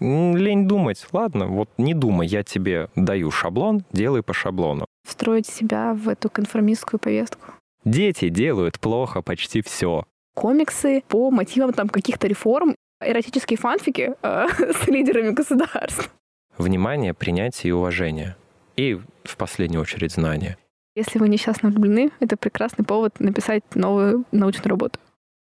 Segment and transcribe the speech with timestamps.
[0.00, 1.06] Лень думать.
[1.12, 4.86] Ладно, вот не думай, я тебе даю шаблон, делай по шаблону.
[5.06, 7.52] Встроить себя в эту конформистскую повестку.
[7.84, 10.04] Дети делают плохо почти все.
[10.34, 16.10] Комиксы по мотивам там каких-то реформ, эротические фанфики э, с лидерами государств.
[16.56, 18.36] Внимание, принятие и уважение.
[18.76, 20.56] И в последнюю очередь знания.
[20.94, 24.98] Если вы несчастно влюблены, это прекрасный повод написать новую научную работу.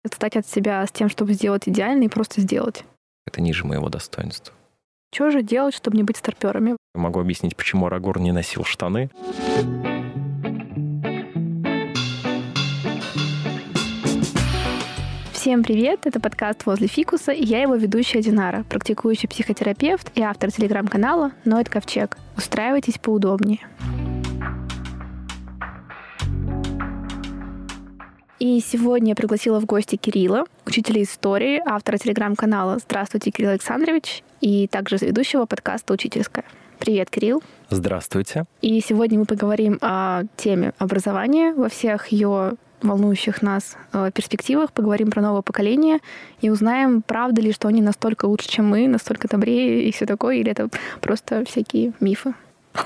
[0.04, 2.84] Отстать от себя с тем, чтобы сделать идеально и просто сделать.
[3.26, 4.54] Это ниже моего достоинства.
[5.12, 6.76] Что же делать, чтобы не быть старперами?
[6.94, 9.10] Могу объяснить, почему Арагор не носил штаны.
[15.32, 16.06] Всем привет!
[16.06, 21.68] Это подкаст «Возле фикуса» и я его ведущая Динара, практикующий психотерапевт и автор телеграм-канала «Ноет
[21.68, 22.18] Ковчег».
[22.36, 23.60] Устраивайтесь поудобнее.
[28.38, 34.66] И сегодня я пригласила в гости Кирилла, учителя истории, автора телеграм-канала «Здравствуйте, Кирилл Александрович» и
[34.66, 36.44] также ведущего подкаста «Учительская».
[36.78, 37.42] Привет, Кирилл.
[37.70, 38.44] Здравствуйте.
[38.60, 45.10] И сегодня мы поговорим о теме образования во всех ее волнующих нас э, перспективах, поговорим
[45.10, 46.00] про новое поколение
[46.42, 50.36] и узнаем, правда ли, что они настолько лучше, чем мы, настолько добрее и все такое,
[50.36, 50.68] или это
[51.00, 52.34] просто всякие мифы.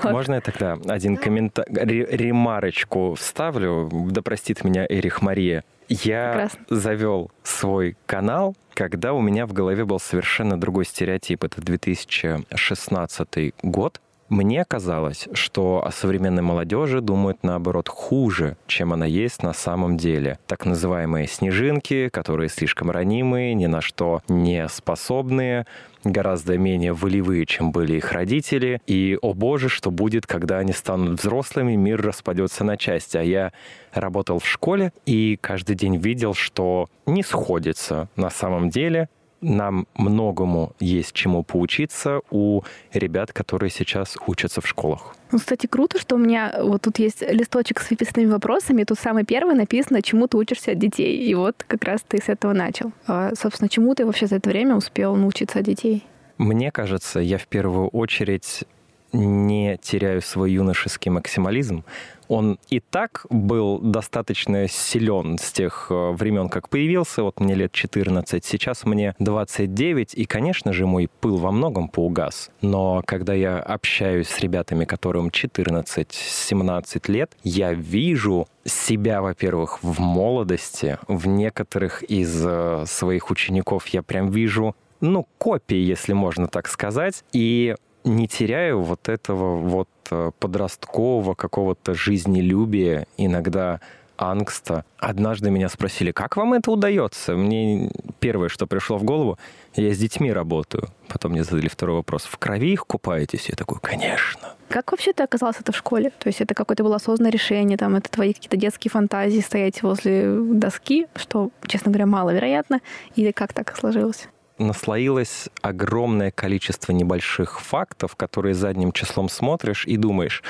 [0.03, 3.89] Можно я тогда один комментарий, ремарочку вставлю?
[3.91, 5.63] Да простит меня Эрих Мария.
[5.89, 6.65] Я Прекрасно.
[6.69, 11.43] завел свой канал, когда у меня в голове был совершенно другой стереотип.
[11.43, 13.99] Это 2016 год.
[14.31, 20.39] Мне казалось, что о современной молодежи думают наоборот хуже, чем она есть на самом деле.
[20.47, 25.65] Так называемые снежинки, которые слишком ранимые, ни на что не способные,
[26.03, 28.81] гораздо менее волевые, чем были их родители.
[28.87, 33.17] И, о боже, что будет, когда они станут взрослыми, мир распадется на части.
[33.17, 33.53] А я
[33.93, 39.09] работал в школе и каждый день видел, что не сходится на самом деле
[39.41, 42.61] нам многому есть чему поучиться у
[42.93, 45.15] ребят, которые сейчас учатся в школах.
[45.31, 48.99] Ну, кстати, круто, что у меня вот тут есть листочек с выписанными вопросами, и тут
[48.99, 51.17] самый первый написано, чему ты учишься от детей.
[51.17, 52.91] И вот как раз ты с этого начал.
[53.07, 56.05] А, собственно, чему ты вообще за это время успел научиться от детей?
[56.37, 58.65] Мне кажется, я в первую очередь
[59.13, 61.83] не теряю свой юношеский максимализм.
[62.31, 67.23] Он и так был достаточно силен с тех э, времен, как появился.
[67.23, 72.49] Вот мне лет 14, сейчас мне 29, и, конечно же, мой пыл во многом поугас.
[72.61, 80.99] Но когда я общаюсь с ребятами, которым 14-17 лет, я вижу себя, во-первых, в молодости.
[81.09, 87.25] В некоторых из э, своих учеников я прям вижу ну, копии, если можно так сказать.
[87.33, 93.79] И не теряю вот этого вот э, подросткового какого-то жизнелюбия, иногда
[94.21, 94.85] ангста.
[94.97, 97.35] Однажды меня спросили, как вам это удается?
[97.35, 99.37] Мне первое, что пришло в голову,
[99.75, 100.89] я с детьми работаю.
[101.07, 103.49] Потом мне задали второй вопрос, в крови их купаетесь?
[103.49, 104.53] Я такой, конечно.
[104.69, 106.11] Как вообще ты оказался это в школе?
[106.19, 110.35] То есть это какое-то было осознанное решение, там, это твои какие-то детские фантазии стоять возле
[110.37, 112.79] доски, что, честно говоря, маловероятно,
[113.15, 114.27] или как так сложилось?
[114.61, 120.43] Наслоилось огромное количество небольших фактов, которые задним числом смотришь и думаешь,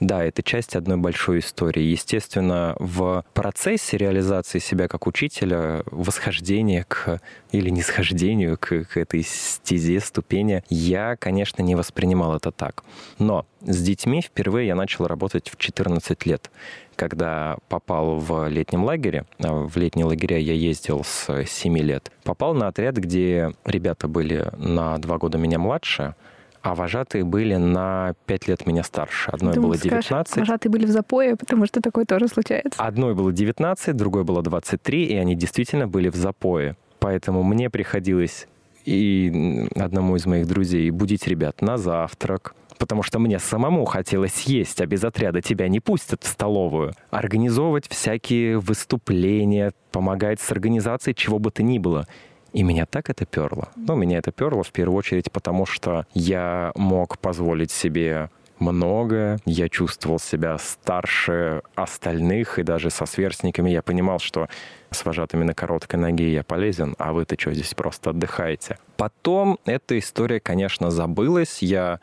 [0.00, 1.82] да, это часть одной большой истории.
[1.82, 7.20] Естественно, в процессе реализации себя как учителя, восхождения к
[7.50, 12.84] или нисхождению к, к этой стезе, ступени, я, конечно, не воспринимал это так.
[13.18, 16.50] Но с детьми впервые я начал работать в 14 лет
[16.98, 22.54] когда попал в летнем лагере, а в летние лагеря я ездил с 7 лет, попал
[22.54, 26.16] на отряд, где ребята были на 2 года меня младше,
[26.60, 29.30] а вожатые были на 5 лет меня старше.
[29.30, 30.28] Одной Думаю, было 19.
[30.28, 32.82] Скажешь, вожатые были в запое, потому что такое тоже случается.
[32.82, 36.76] Одной было 19, другой было 23, и они действительно были в запое.
[36.98, 38.48] Поэтому мне приходилось
[38.84, 44.80] и одному из моих друзей будить ребят на завтрак, потому что мне самому хотелось есть,
[44.80, 46.94] а без отряда тебя не пустят в столовую.
[47.10, 52.06] Организовывать всякие выступления, помогать с организацией чего бы то ни было.
[52.52, 53.68] И меня так это перло.
[53.76, 59.38] Ну, меня это перло в первую очередь, потому что я мог позволить себе многое.
[59.44, 64.48] Я чувствовал себя старше остальных, и даже со сверстниками я понимал, что
[64.90, 68.78] с вожатыми на короткой ноге я полезен, а вы-то что, здесь просто отдыхаете.
[68.96, 71.58] Потом эта история, конечно, забылась.
[71.60, 72.00] Я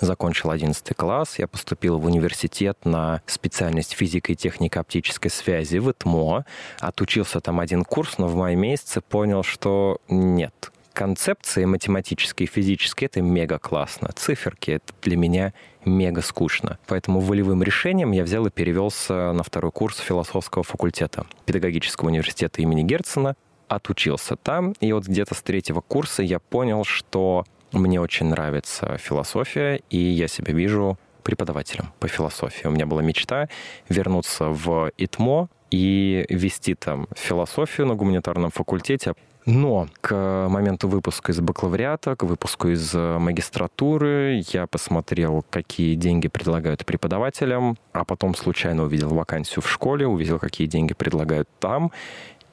[0.00, 5.90] закончил 11 класс, я поступил в университет на специальность физика и техника оптической связи в
[5.90, 6.44] ИТМО,
[6.80, 13.06] отучился там один курс, но в мае месяце понял, что нет, концепции математические и физические—
[13.12, 14.10] это мега классно.
[14.14, 15.54] Циферки— это для меня
[15.84, 16.78] мега скучно.
[16.86, 22.82] Поэтому волевым решением я взял и перевелся на второй курс философского факультета педагогического университета имени
[22.82, 23.34] Герцена,
[23.68, 29.80] отучился там, и вот где-то с третьего курса я понял, что Мне очень нравится философия,
[29.90, 32.66] и я себя вижу преподавателем по философии.
[32.66, 33.48] У меня была мечта
[33.88, 39.14] вернуться в ИТМО и вести там философию на гуманитарном факультете.
[39.46, 46.84] Но к моменту выпуска из бакалавриата, к выпуску из магистратуры я посмотрел, какие деньги предлагают
[46.84, 51.90] преподавателям, а потом случайно увидел вакансию в школе, увидел, какие деньги предлагают там,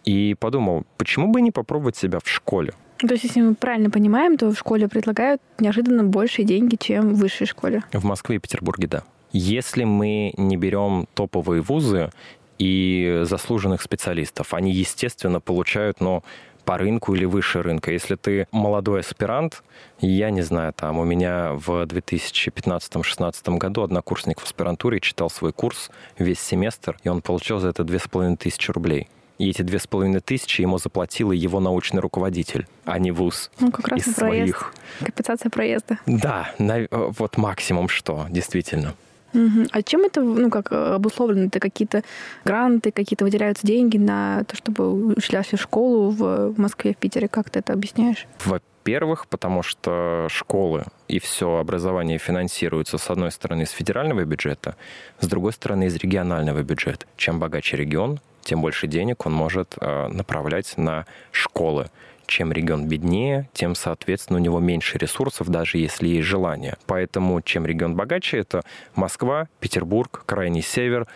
[0.06, 2.74] и подумал, почему бы не попробовать себя в школе?
[3.00, 7.18] То есть, если мы правильно понимаем, то в школе предлагают неожиданно большие деньги, чем в
[7.18, 7.84] высшей школе.
[7.94, 9.04] В Москве и Петербурге, да.
[9.32, 12.12] Если мы не берем топовые вузы
[12.58, 16.24] и заслуженных специалистов, они, естественно, получают, но
[16.66, 17.92] по рынку или выше рынка.
[17.92, 19.64] Если ты молодой аспирант,
[20.00, 25.90] я не знаю, там у меня в 2015-2016 году однокурсник в аспирантуре читал свой курс
[26.18, 29.08] весь семестр, и он получил за это 2500 рублей.
[29.38, 33.52] И эти две с половиной тысячи ему заплатил его научный руководитель, а не вуз.
[33.60, 34.74] Ну, как раз из своих.
[35.00, 36.00] Компенсация проезда.
[36.06, 38.96] Да, на, вот максимум что, действительно.
[39.34, 39.68] Угу.
[39.72, 41.48] А чем это, ну, как обусловлено?
[41.48, 42.04] Это какие-то
[42.46, 47.28] гранты, какие-то выделяются деньги на то, чтобы училась в школу в Москве, в Питере?
[47.28, 48.26] Как ты это объясняешь?
[48.46, 54.76] Во-первых, потому что школы и все образование финансируется, с одной стороны, из федерального бюджета,
[55.20, 57.06] с другой стороны, из регионального бюджета.
[57.18, 61.90] Чем богаче регион, тем больше денег он может э, направлять на школы.
[62.28, 66.76] Чем регион беднее, тем, соответственно, у него меньше ресурсов, даже если есть желание.
[66.86, 68.64] Поэтому чем регион богаче, это
[68.96, 71.08] Москва, Петербург, Крайний Север,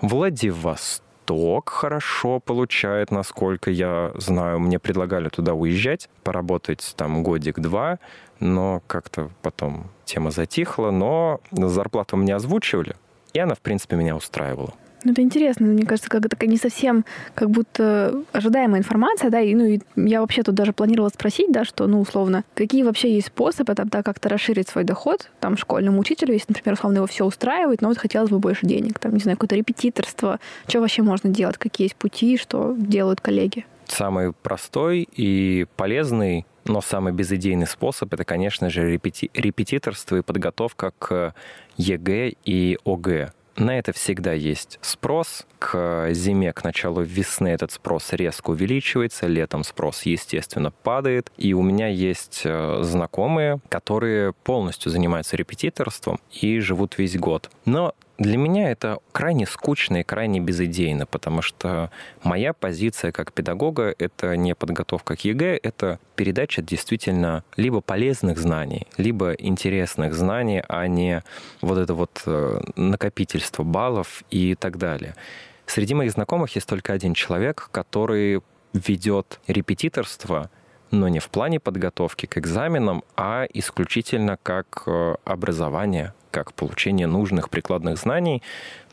[0.00, 4.58] Владивосток хорошо получает, насколько я знаю.
[4.58, 7.98] Мне предлагали туда уезжать, поработать там годик-два,
[8.40, 12.96] но как-то потом тема затихла, но зарплату мне озвучивали,
[13.34, 14.74] и она, в принципе, меня устраивала.
[15.04, 15.66] Ну, это интересно.
[15.66, 17.04] Мне кажется, как такая не совсем
[17.34, 21.64] как будто ожидаемая информация, да, и, ну, и я вообще тут даже планировала спросить, да,
[21.64, 26.32] что, ну, условно, какие вообще есть способы тогда как-то расширить свой доход, там, школьному учителю,
[26.32, 29.36] если, например, условно, его все устраивает, но вот хотелось бы больше денег, там, не знаю,
[29.36, 33.66] какое-то репетиторство, что вообще можно делать, какие есть пути, что делают коллеги?
[33.86, 40.92] Самый простой и полезный но самый безыдейный способ это, конечно же, репети- репетиторство и подготовка
[40.98, 41.34] к
[41.76, 43.32] ЕГЭ и ОГЭ.
[43.56, 45.46] На это всегда есть спрос.
[45.58, 51.30] К зиме, к началу весны этот спрос резко увеличивается, летом спрос, естественно, падает.
[51.36, 57.50] И у меня есть э, знакомые, которые полностью занимаются репетиторством и живут весь год.
[57.64, 61.90] Но для меня это крайне скучно и крайне безыдейно, потому что
[62.22, 68.86] моя позиция как педагога— это не подготовка к ЕГЭ, это передача действительно либо полезных знаний,
[68.96, 71.24] либо интересных знаний, а не
[71.60, 75.14] вот это вот э, накопительство баллов и так далее.
[75.66, 80.50] Среди моих знакомых есть только один человек, который ведет репетиторство
[80.94, 87.50] но не в плане подготовки к экзаменам, а исключительно как э, образование, как получение нужных
[87.50, 88.42] прикладных знаний.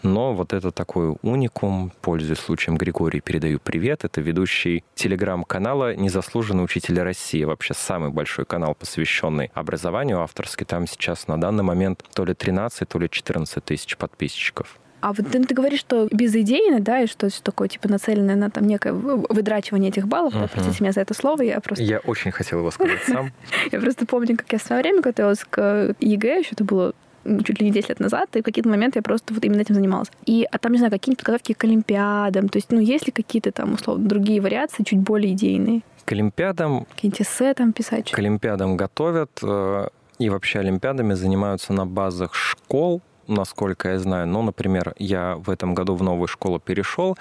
[0.03, 4.03] Но вот это такой уникум, пользуясь случаем Григорий, передаю привет.
[4.03, 7.43] Это ведущий телеграм-канала «Незаслуженный учитель России».
[7.43, 10.65] Вообще самый большой канал, посвященный образованию авторский.
[10.65, 14.79] Там сейчас на данный момент то ли 13, то ли 14 тысяч подписчиков.
[15.01, 18.49] А вот ты, ты говоришь, что безыдейно, да, и что это такое, типа, нацеленное на
[18.49, 20.33] там некое выдрачивание этих баллов.
[20.33, 20.49] Uh-huh.
[20.51, 21.83] Простите меня за это слово, я просто...
[21.83, 23.31] Я очень хотел его сказать сам.
[23.71, 26.93] Я просто помню, как я в свое время готовилась к ЕГЭ, еще это было
[27.23, 29.75] чуть ли не 10 лет назад, и в какие-то моменты я просто вот именно этим
[29.75, 30.09] занималась.
[30.25, 33.51] И а там, не знаю, какие-нибудь подготовки к Олимпиадам, то есть, ну, есть ли какие-то
[33.51, 35.81] там, условно, другие вариации, чуть более идейные?
[36.05, 36.85] К Олимпиадам...
[36.95, 38.11] Какие-нибудь эссе там писать?
[38.11, 39.87] К Олимпиадам готовят, э,
[40.19, 44.27] и вообще Олимпиадами занимаются на базах школ, насколько я знаю.
[44.27, 47.17] Ну, например, я в этом году в новую школу перешел,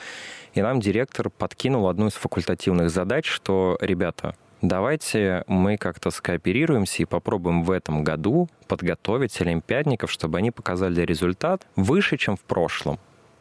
[0.54, 7.06] и нам директор подкинул одну из факультативных задач, что, ребята, давайте мы как-то скооперируемся и
[7.06, 12.98] попробуем в этом году подготовить олимпиадников, чтобы они показали результат выше, чем в прошлом.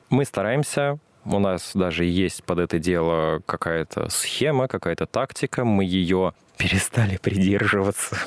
[0.09, 6.33] Мы стараемся, у нас даже есть под это дело какая-то схема, какая-то тактика, мы ее
[6.57, 8.17] перестали придерживаться.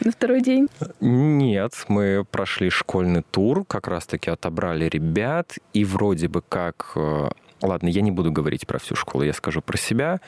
[0.00, 0.68] На второй день?
[1.00, 6.92] Нет, мы прошли школьный тур, как раз-таки отобрали ребят, и вроде бы как...
[6.96, 7.30] Э,
[7.62, 10.20] ладно, я не буду говорить про всю школу, я скажу про себя.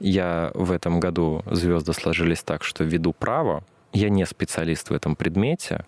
[0.00, 3.64] Я в этом году звезды сложились так, что веду право.
[3.92, 5.84] Я не специалист в этом предмете,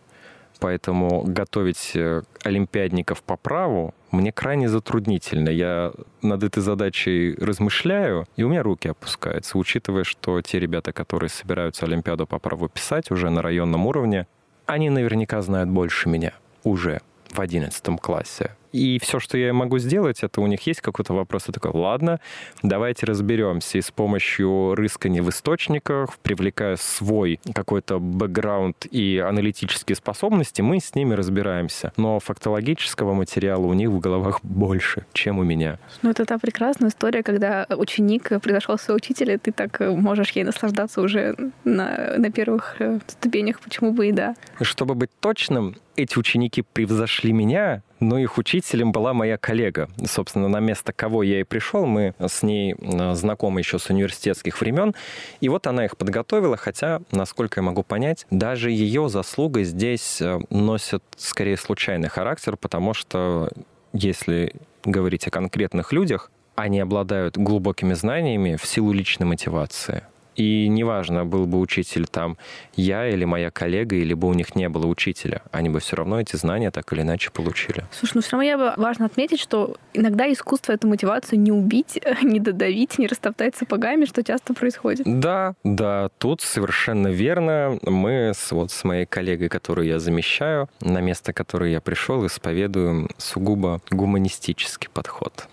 [0.60, 5.48] поэтому готовить э, олимпиадников по праву мне крайне затруднительно.
[5.48, 5.92] Я
[6.22, 11.86] над этой задачей размышляю, и у меня руки опускаются, учитывая, что те ребята, которые собираются
[11.86, 14.26] Олимпиаду по праву писать уже на районном уровне,
[14.66, 16.32] они наверняка знают больше меня
[16.62, 18.52] уже в 11 классе.
[18.74, 21.44] И все, что я могу сделать, это у них есть какой-то вопрос.
[21.46, 22.18] Я такой, ладно,
[22.64, 23.78] давайте разберемся.
[23.78, 30.92] И с помощью рыскания в источниках, привлекая свой какой-то бэкграунд и аналитические способности, мы с
[30.96, 31.92] ними разбираемся.
[31.96, 35.78] Но фактологического материала у них в головах больше, чем у меня.
[36.02, 41.00] Ну, это та прекрасная история, когда ученик превзошел своего учителя, ты так можешь ей наслаждаться
[41.00, 44.34] уже на, на первых э, ступенях, почему бы и да.
[44.60, 49.88] Чтобы быть точным, эти ученики превзошли меня, но их учителем была моя коллега.
[50.04, 54.60] Собственно, на место кого я и пришел, мы с ней э, знакомы еще с университетских
[54.60, 54.94] времен.
[55.40, 60.40] И вот она их подготовила, хотя, насколько я могу понять, даже ее заслуга здесь э,
[60.50, 63.50] носит скорее случайный характер, потому что
[63.92, 70.04] если говорить о конкретных людях, они обладают глубокими знаниями в силу личной мотивации.
[70.36, 72.36] И неважно, был бы учитель там
[72.74, 76.20] я или моя коллега, или бы у них не было учителя, они бы все равно
[76.20, 77.84] эти знания так или иначе получили.
[77.92, 82.00] Слушай, ну все равно я бы важно отметить, что иногда искусство эту мотивацию не убить,
[82.22, 85.02] не додавить, не растоптать сапогами, что часто происходит.
[85.06, 87.78] Да, да, тут совершенно верно.
[87.82, 93.08] Мы с, вот с моей коллегой, которую я замещаю, на место, которое я пришел, исповедуем
[93.18, 95.48] сугубо гуманистический подход.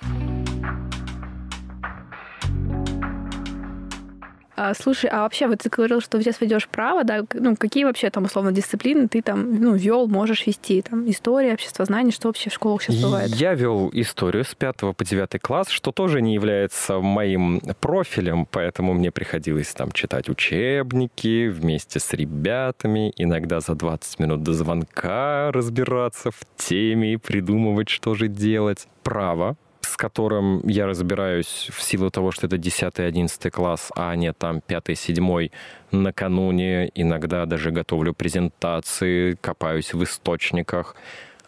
[4.64, 7.26] А, слушай, а вообще, вот ты говорил, что сейчас ведешь право, да?
[7.34, 10.84] Ну, какие вообще там, условно, дисциплины ты там, ну, вел, можешь вести?
[10.84, 13.32] Там история, общество знания, что вообще в школах сейчас бывает?
[13.32, 18.94] Я вел историю с 5 по 9 класс, что тоже не является моим профилем, поэтому
[18.94, 26.30] мне приходилось там читать учебники вместе с ребятами, иногда за 20 минут до звонка разбираться
[26.30, 28.88] в теме и придумывать, что же делать.
[29.02, 29.58] Право
[29.92, 35.52] с которым я разбираюсь в силу того, что это 10-11 класс, а не там 5-7
[35.92, 36.90] накануне.
[36.96, 40.96] Иногда даже готовлю презентации, копаюсь в источниках.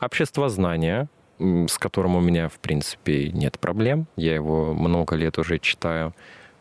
[0.02, 1.08] Общество знания,
[1.40, 4.08] с которым у меня, в принципе, нет проблем.
[4.18, 6.14] Я его много лет уже читаю.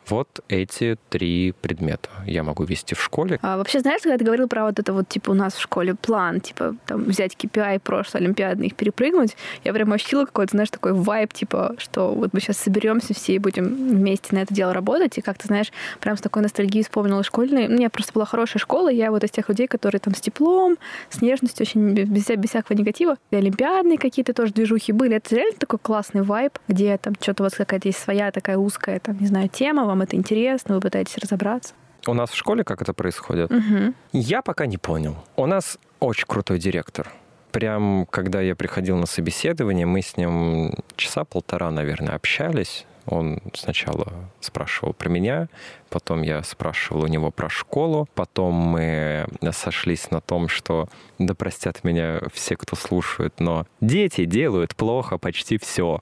[0.08, 3.38] Вот эти три предмета я могу вести в школе.
[3.42, 5.94] А вообще, знаешь, когда ты говорил про вот это вот, типа, у нас в школе
[5.94, 10.92] план, типа, там, взять KPI прошлой Олимпиадный, их перепрыгнуть, я прям ощутила какой-то, знаешь, такой
[10.92, 15.18] вайб, типа, что вот мы сейчас соберемся все и будем вместе на это дело работать,
[15.18, 17.68] и как ты знаешь, прям с такой ностальгией вспомнила школьные.
[17.68, 20.76] У меня просто была хорошая школа, я вот из тех людей, которые там с теплом,
[21.10, 23.16] с нежностью, очень без, без всякого негатива.
[23.30, 25.16] И олимпиадные какие-то тоже движухи были.
[25.16, 29.18] Это реально такой классный вайб, где там что-то вот какая-то есть своя такая узкая, там,
[29.20, 31.74] не знаю, тема, вам это интересно, вы пытаетесь разобраться.
[32.06, 33.52] У нас в школе как это происходит?
[33.52, 33.94] Угу.
[34.12, 35.16] Я пока не понял.
[35.36, 37.12] У нас очень крутой директор.
[37.52, 42.86] Прям, когда я приходил на собеседование, мы с ним часа полтора, наверное, общались.
[43.06, 45.48] Он сначала спрашивал про меня,
[45.90, 51.82] потом я спрашивал у него про школу, потом мы сошлись на том, что, да простят
[51.84, 56.00] меня все, кто слушает, но дети делают плохо почти все.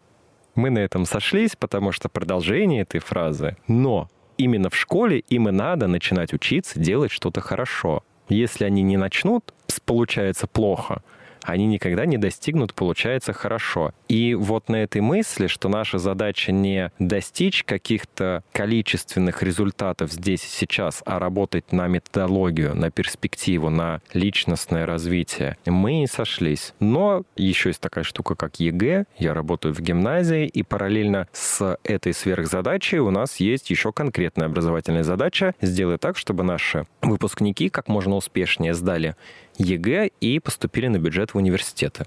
[0.60, 5.52] Мы на этом сошлись, потому что продолжение этой фразы «но» именно в школе им и
[5.52, 8.02] надо начинать учиться делать что-то хорошо.
[8.28, 9.54] Если они не начнут,
[9.86, 11.02] получается плохо,
[11.42, 13.92] они никогда не достигнут, получается, хорошо.
[14.08, 20.48] И вот на этой мысли, что наша задача не достичь каких-то количественных результатов здесь и
[20.48, 26.74] сейчас, а работать на методологию, на перспективу, на личностное развитие, мы и сошлись.
[26.80, 29.04] Но еще есть такая штука, как ЕГЭ.
[29.18, 35.04] Я работаю в гимназии, и параллельно с этой сверхзадачей у нас есть еще конкретная образовательная
[35.04, 39.14] задача сделать так, чтобы наши выпускники как можно успешнее сдали
[39.60, 42.06] ЕГЭ и поступили на бюджет в университеты.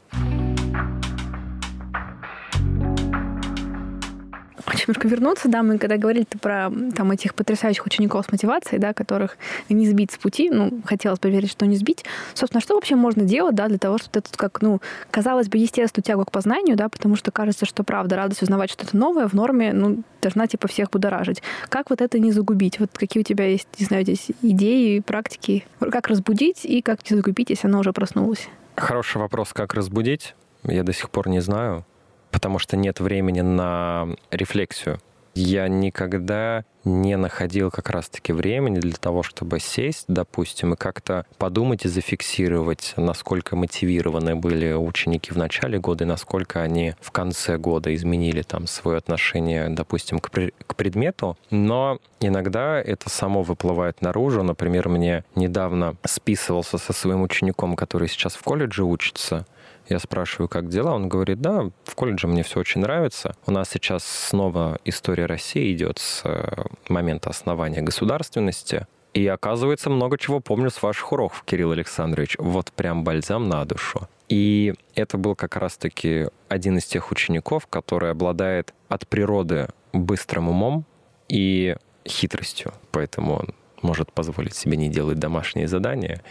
[4.65, 8.93] Хочу немножко вернуться, да, мы когда говорили про там этих потрясающих учеников с мотивацией, да,
[8.93, 12.05] которых не сбить с пути, ну, хотелось бы верить, что не сбить.
[12.34, 14.79] Собственно, что вообще можно делать, да, для того, чтобы это как, ну,
[15.12, 18.96] казалось бы, естественную тягу к познанию, да, потому что кажется, что правда, радость узнавать что-то
[18.96, 21.43] новое в норме, ну, должна типа всех будоражить.
[21.67, 22.79] Как вот это не загубить?
[22.79, 25.65] Вот какие у тебя есть, не знаю, здесь идеи, практики?
[25.79, 28.48] Как разбудить и как не загубить, если она уже проснулась?
[28.75, 30.36] Хороший вопрос, как разбудить.
[30.63, 31.86] Я до сих пор не знаю
[32.33, 34.99] потому что нет времени на рефлексию.
[35.35, 41.85] Я никогда не находил как раз-таки времени для того, чтобы сесть, допустим, и как-то подумать
[41.85, 47.95] и зафиксировать, насколько мотивированы были ученики в начале года и насколько они в конце года
[47.95, 51.37] изменили там свое отношение, допустим, к, к предмету.
[51.49, 54.43] Но иногда это само выплывает наружу.
[54.43, 59.47] Например, мне недавно списывался со своим учеником, который сейчас в колледже учится,
[59.89, 60.93] я спрашиваю, как дела?
[60.93, 63.35] Он говорит, да, в колледже мне все очень нравится.
[63.45, 68.87] У нас сейчас снова история России идет с э, момента основания государственности.
[69.13, 72.35] И оказывается, много чего помню с ваших уроков, Кирилл Александрович.
[72.39, 74.07] Вот прям бальзам на душу.
[74.27, 80.85] И это был как раз-таки один из тех учеников, который обладает от природы быстрым умом
[81.29, 81.75] и
[82.07, 82.73] хитростью.
[82.91, 83.49] Поэтому он
[83.83, 86.23] может позволить себе не делать домашние задания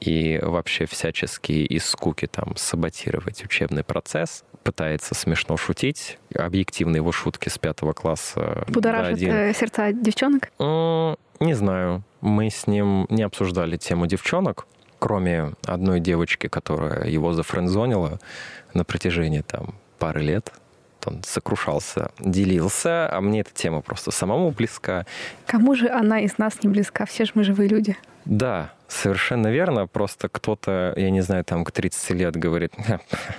[0.00, 6.18] и вообще всячески из скуки там саботировать учебный процесс, пытается смешно шутить.
[6.34, 8.64] Объективно его шутки с пятого класса.
[8.68, 10.50] Будоражит э, сердца девчонок?
[10.58, 12.02] Не знаю.
[12.20, 14.66] Мы с ним не обсуждали тему девчонок,
[14.98, 18.18] кроме одной девочки, которая его зафрендзонила
[18.74, 20.52] на протяжении там пары лет
[21.06, 25.06] он сокрушался, делился, а мне эта тема просто самому близка.
[25.46, 27.06] Кому же она из нас не близка?
[27.06, 27.96] Все же мы живые люди.
[28.24, 29.86] Да, совершенно верно.
[29.86, 32.72] Просто кто-то, я не знаю, там к 30 лет говорит,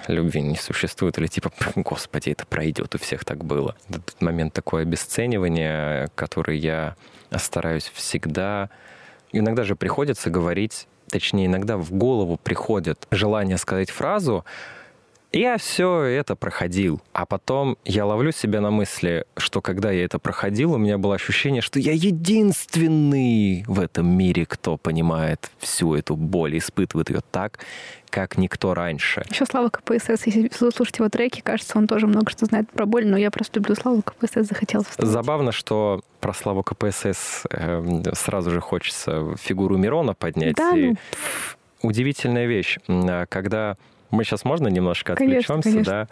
[0.07, 3.75] любви не существует, или типа, господи, это пройдет, у всех так было.
[3.89, 6.95] Этот момент такое обесценивание, который я
[7.35, 8.69] стараюсь всегда...
[9.33, 14.45] Иногда же приходится говорить, точнее, иногда в голову приходит желание сказать фразу,
[15.37, 17.01] я все это проходил.
[17.13, 21.15] А потом я ловлю себя на мысли, что когда я это проходил, у меня было
[21.15, 27.59] ощущение, что я единственный в этом мире, кто понимает всю эту боль, испытывает ее так,
[28.09, 29.25] как никто раньше.
[29.29, 33.05] Еще Слава КПСС, если слушать его треки, кажется, он тоже много что знает про боль,
[33.07, 35.11] но я просто люблю Славу КПСС, захотел вставить.
[35.11, 40.55] Забавно, что про Славу КПСС э, сразу же хочется фигуру Мирона поднять.
[40.55, 40.95] Да, ну...
[41.83, 42.79] Удивительная вещь,
[43.29, 43.75] когда
[44.11, 45.91] мы сейчас можно немножко отвлечемся, конечно, конечно.
[45.91, 46.07] да?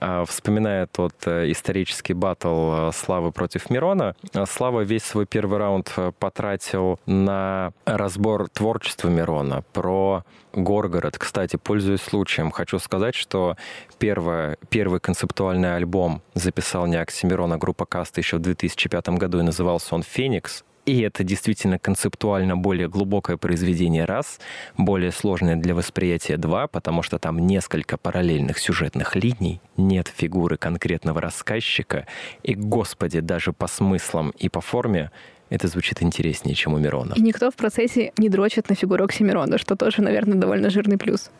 [0.00, 5.58] А, вспоминая тот э, исторический батл э, Славы против Мирона, э, Слава весь свой первый
[5.58, 11.18] раунд потратил на разбор творчества Мирона, про Горгород.
[11.18, 13.56] Кстати, пользуясь случаем, хочу сказать, что
[13.98, 19.42] первое, первый концептуальный альбом записал не Оксимирон, а группа Каста еще в 2005 году, и
[19.42, 20.64] назывался он «Феникс».
[20.86, 24.38] И это действительно концептуально более глубокое произведение раз,
[24.76, 31.20] более сложное для восприятия два, потому что там несколько параллельных сюжетных линий, нет фигуры конкретного
[31.20, 32.06] рассказчика,
[32.42, 35.10] и, господи, даже по смыслам и по форме
[35.50, 37.14] это звучит интереснее, чем у Мирона.
[37.16, 41.30] И никто в процессе не дрочит на фигуру Оксимирона, что тоже, наверное, довольно жирный плюс.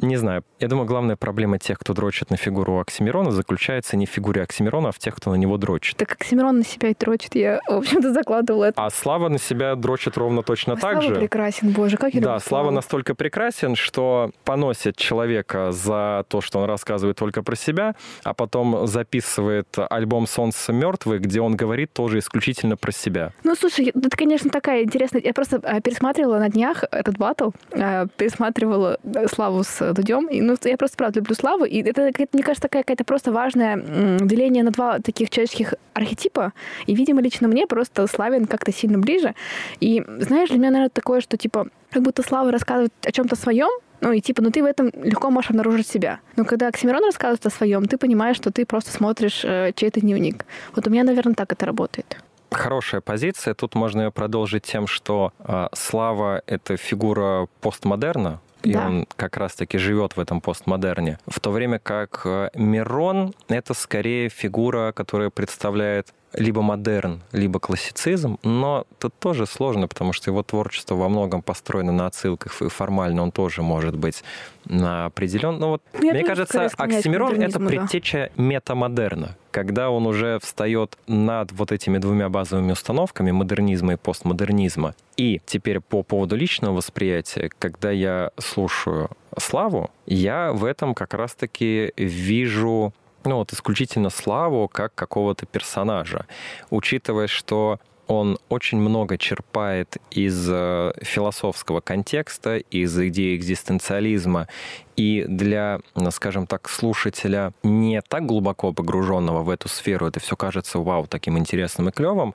[0.00, 0.44] Не знаю.
[0.58, 4.90] Я думаю, главная проблема тех, кто дрочит на фигуру Оксимирона, заключается не в фигуре Оксимирона,
[4.90, 5.96] а в тех, кто на него дрочит.
[5.96, 7.34] Так Оксимирон на себя и дрочит.
[7.34, 8.84] Я, в общем-то, закладывала это.
[8.84, 11.20] А Слава на себя дрочит ровно точно Ой, так Слава же.
[11.20, 16.66] прекрасен, боже, как я Да, Слава настолько прекрасен, что поносит человека за то, что он
[16.66, 22.76] рассказывает только про себя, а потом записывает альбом «Солнце мертвый», где он говорит тоже исключительно
[22.76, 23.32] про себя.
[23.44, 25.22] Ну, слушай, это, конечно, такая интересная...
[25.22, 30.26] Я просто э, пересматривала на днях этот батл, э, пересматривала э, Славу с Дудем.
[30.26, 31.64] И, ну, я просто, правда, люблю Славу.
[31.64, 33.76] И это, мне кажется, такая какая-то просто важное
[34.20, 36.52] деление на два таких человеческих архетипа.
[36.86, 39.34] И, видимо, лично мне просто Славин как-то сильно ближе.
[39.80, 43.70] И, знаешь, для меня, наверное, такое, что, типа, как будто Слава рассказывает о чем-то своем,
[44.02, 46.18] ну и типа, ну ты в этом легко можешь обнаружить себя.
[46.36, 50.44] Но когда Оксимирон рассказывает о своем, ты понимаешь, что ты просто смотришь э, чей-то дневник.
[50.74, 52.16] Вот у меня, наверное, так это работает.
[52.50, 53.54] Хорошая позиция.
[53.54, 58.86] Тут можно ее продолжить тем, что э, Слава— это фигура постмодерна, и да.
[58.86, 61.18] он как раз-таки живет в этом постмодерне.
[61.26, 68.38] В то время как э, Мирон— это скорее фигура, которая представляет либо модерн, либо классицизм,
[68.42, 73.22] но тут тоже сложно, потому что его творчество во многом построено на отсылках, и формально
[73.22, 74.24] он тоже может быть
[74.64, 75.58] определен.
[75.58, 81.70] Ну вот, Я мне кажется, Оксимирон— это предтеча метамодерна, когда он уже встает над вот
[81.70, 84.94] этими двумя базовыми установками модернизма и постмодернизма.
[85.16, 91.92] И теперь по поводу личного восприятия, когда я слушаю Славу, я в этом как раз-таки
[91.96, 92.92] вижу
[93.24, 96.26] ну вот исключительно Славу как какого-то персонажа,
[96.70, 104.48] учитывая, что он очень много черпает из э, философского контекста, из идеи экзистенциализма.
[104.96, 110.78] И для, скажем так, слушателя не так глубоко погруженного в эту сферу, это все кажется,
[110.78, 112.34] вау, таким интересным и клевым,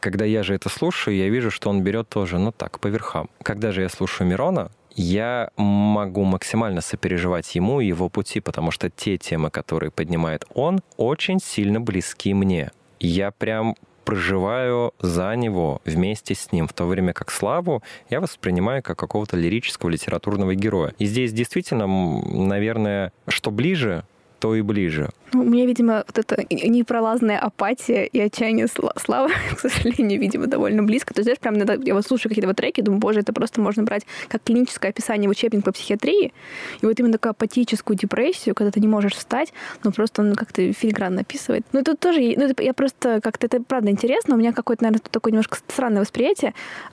[0.00, 3.30] когда я же это слушаю, я вижу, что он берет тоже, ну так, по верхам.
[3.44, 8.90] Когда же я слушаю Мирона, я могу максимально сопереживать ему и его пути, потому что
[8.90, 12.72] те темы, которые поднимает он, очень сильно близки мне.
[12.98, 18.82] Я прям проживаю за него вместе с ним, в то время как Славу я воспринимаю
[18.82, 20.94] как какого-то лирического литературного героя.
[20.98, 24.04] И здесь действительно, наверное, что ближе,
[24.42, 25.08] то и ближе.
[25.32, 31.14] Ну, мне, видимо, вот эта непролазная апатия и отчаяние славы, к сожалению, видимо, довольно близко.
[31.14, 33.60] То есть, знаешь, прям иногда я вот слушаю какие-то вот треки, думаю, боже, это просто
[33.60, 36.32] можно брать как клиническое описание в учебник по психиатрии.
[36.80, 39.52] И вот именно такую апатическую депрессию, когда ты не можешь встать,
[39.84, 41.64] но просто он как-то филигранно описывает.
[41.72, 45.30] Ну, тут тоже, ну, я просто как-то, это правда интересно, у меня какое-то, наверное, такое
[45.30, 46.52] немножко странное восприятие.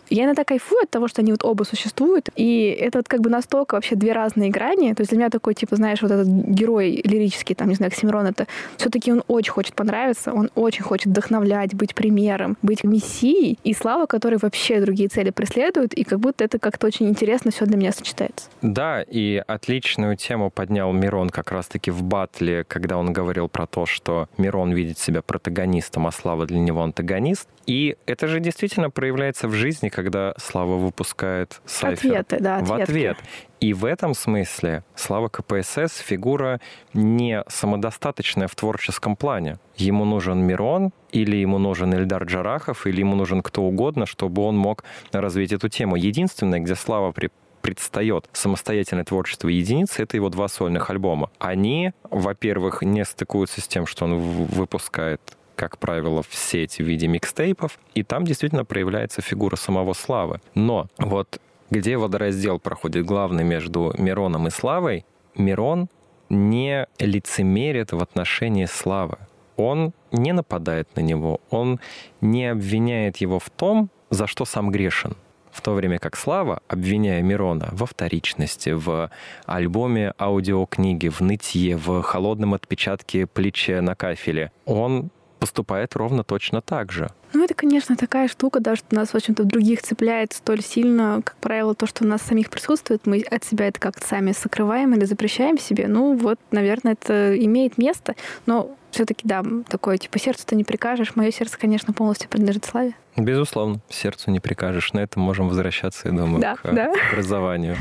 [0.09, 3.29] Я иногда кайфую от того, что они вот оба существуют, и это вот как бы
[3.29, 4.93] настолько вообще две разные грани.
[4.93, 8.28] То есть для меня такой, типа, знаешь, вот этот герой лирический, там, не знаю, Оксимирон,
[8.28, 8.47] это
[8.78, 14.06] все-таки он очень хочет понравиться, он очень хочет вдохновлять, быть примером, быть мессией, и Слава,
[14.06, 17.91] который вообще другие цели преследует, и как будто это как-то очень интересно все для меня
[17.91, 18.49] сочетается.
[18.62, 23.86] Да, и отличную тему поднял Мирон как раз-таки в батле, когда он говорил про то,
[23.86, 27.47] что Мирон видит себя протагонистом, а Слава для него антагонист.
[27.65, 32.19] И это же действительно проявляется в жизни, когда Слава выпускает сайфер.
[32.19, 32.80] Ответы, да, ответки.
[32.80, 33.17] В ответ.
[33.59, 36.61] И в этом смысле Слава КПСС фигура
[36.93, 39.57] не самодостаточная в творческом плане.
[39.75, 44.57] Ему нужен Мирон, или ему нужен Эльдар Джарахов, или ему нужен кто угодно, чтобы он
[44.57, 45.95] мог развить эту тему.
[45.95, 47.29] Единственное, где Слава при
[47.61, 51.29] предстает самостоятельное творчество единицы, это его два сольных альбома.
[51.39, 55.21] Они, во-первых, не стыкуются с тем, что он выпускает
[55.55, 60.39] как правило, в сеть в виде микстейпов, и там действительно проявляется фигура самого Славы.
[60.55, 65.05] Но вот где водораздел проходит главный между Мироном и Славой,
[65.36, 65.89] Мирон
[66.29, 69.17] не лицемерит в отношении Славы.
[69.58, 71.79] Он не нападает на него, он
[72.21, 75.15] не обвиняет его в том, за что сам грешен.
[75.51, 79.10] В то время как Слава, обвиняя Мирона во вторичности, в
[79.45, 86.91] альбоме аудиокниги, в нытье, в холодном отпечатке плече на кафеле, он поступает ровно точно так
[86.91, 87.10] же.
[87.34, 91.21] Ну, это, конечно, такая штука, да, что нас, в общем-то, в других цепляет столь сильно,
[91.23, 94.93] как правило, то, что у нас самих присутствует, мы от себя это как-то сами сокрываем
[94.93, 95.88] или запрещаем себе.
[95.88, 101.15] Ну, вот, наверное, это имеет место, но все-таки, да, такое, типа, сердцу-то не прикажешь.
[101.15, 102.95] Мое сердце, конечно, полностью принадлежит Славе.
[103.15, 104.93] Безусловно, сердцу не прикажешь.
[104.93, 106.91] На этом можем возвращаться, я думаю, да, к да.
[107.12, 107.75] образованию.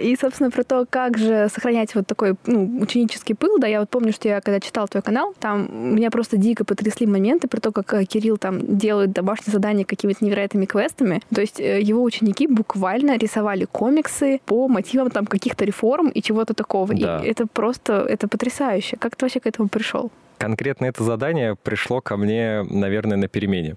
[0.00, 3.88] И, собственно, про то, как же сохранять вот такой ну, ученический пыл, да, я вот
[3.88, 7.72] помню, что я когда читала твой канал, там меня просто дико потрясли моменты про то,
[7.72, 11.20] как э, Кирилл там делает домашние задания какими-то невероятными квестами.
[11.34, 16.54] То есть э, его ученики буквально рисовали комиксы по мотивам там каких-то реформ и чего-то
[16.54, 16.94] такого.
[16.94, 17.20] Да.
[17.20, 18.96] И это просто, это потрясающе.
[18.96, 20.10] Как ты вообще к этому пришел?
[20.38, 23.76] Конкретно это задание пришло ко мне, наверное, на перемене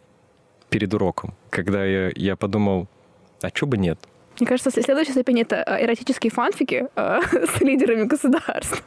[0.69, 2.87] перед уроком, когда я, я подумал,
[3.41, 3.99] а чё бы нет?
[4.39, 7.19] Мне кажется, следующая степень— это э, эротические фанфики э,
[7.57, 8.83] с лидерами государств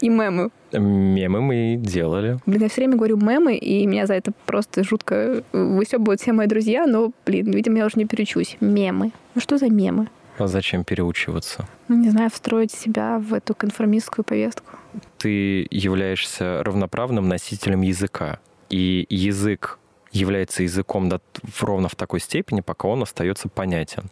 [0.00, 0.50] и мемы.
[0.72, 2.38] Мемы мы делали.
[2.46, 6.46] Блин, я все время говорю мемы, и меня за это просто жутко высебывают все мои
[6.46, 8.56] друзья, но, блин, видимо, я уже не перечусь.
[8.60, 9.12] Мемы.
[9.34, 10.08] Ну что за мемы?
[10.38, 11.66] А зачем переучиваться?
[11.88, 14.70] Ну, не знаю, встроить себя в эту конформистскую повестку.
[15.18, 18.38] Ты являешься равноправным носителем языка.
[18.70, 19.78] И язык
[20.12, 21.10] является языком
[21.60, 24.10] ровно в такой степени, пока он остается понятен.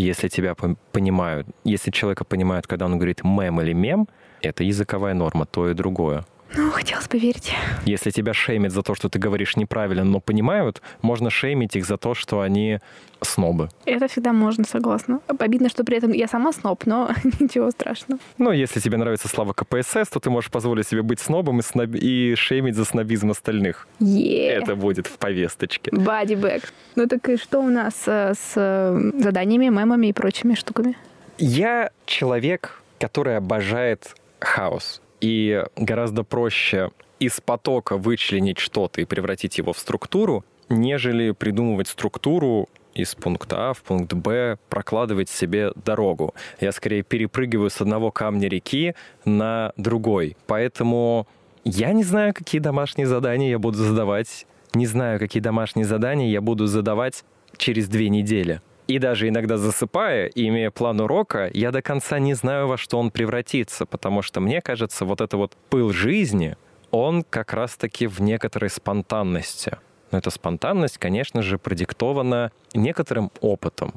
[0.00, 0.54] Если тебя
[0.92, 4.08] понимают, если человека понимают, когда он говорит мем или мем,
[4.40, 6.24] это языковая норма, то и другое.
[6.56, 7.52] Ну, хотелось бы верить.
[7.86, 11.96] Если тебя шеймят за то, что ты говоришь неправильно, но понимают, можно шеймить их за
[11.96, 12.80] то, что они
[13.20, 13.68] снобы.
[13.84, 15.20] Это всегда можно, согласна.
[15.38, 17.10] Обидно, что при этом я сама сноб, но
[17.40, 18.20] ничего страшного.
[18.38, 21.90] Ну, если тебе нравится слава КПСС, то ты можешь позволить себе быть снобом и, сноб...
[21.94, 23.86] и шеймить за снобизм остальных.
[24.00, 24.62] Yeah.
[24.62, 25.90] Это будет в повесточке.
[25.92, 26.72] Бадибэк.
[26.96, 30.96] Ну так и что у нас э, с э, заданиями, мемами и прочими штуками?
[31.38, 39.72] Я человек, который обожает хаос и гораздо проще из потока вычленить что-то и превратить его
[39.72, 46.34] в структуру, нежели придумывать структуру из пункта А в пункт Б, прокладывать себе дорогу.
[46.60, 50.36] Я скорее перепрыгиваю с одного камня реки на другой.
[50.46, 51.28] Поэтому
[51.64, 54.46] я не знаю, какие домашние задания я буду задавать.
[54.74, 57.24] Не знаю, какие домашние задания я буду задавать
[57.56, 58.60] через две недели.
[58.90, 62.98] И даже иногда засыпая и имея план урока, я до конца не знаю, во что
[62.98, 66.56] он превратится, потому что мне кажется, вот это вот пыл жизни,
[66.90, 69.78] он как раз-таки в некоторой спонтанности.
[70.10, 73.94] Но эта спонтанность, конечно же, продиктована некоторым опытом.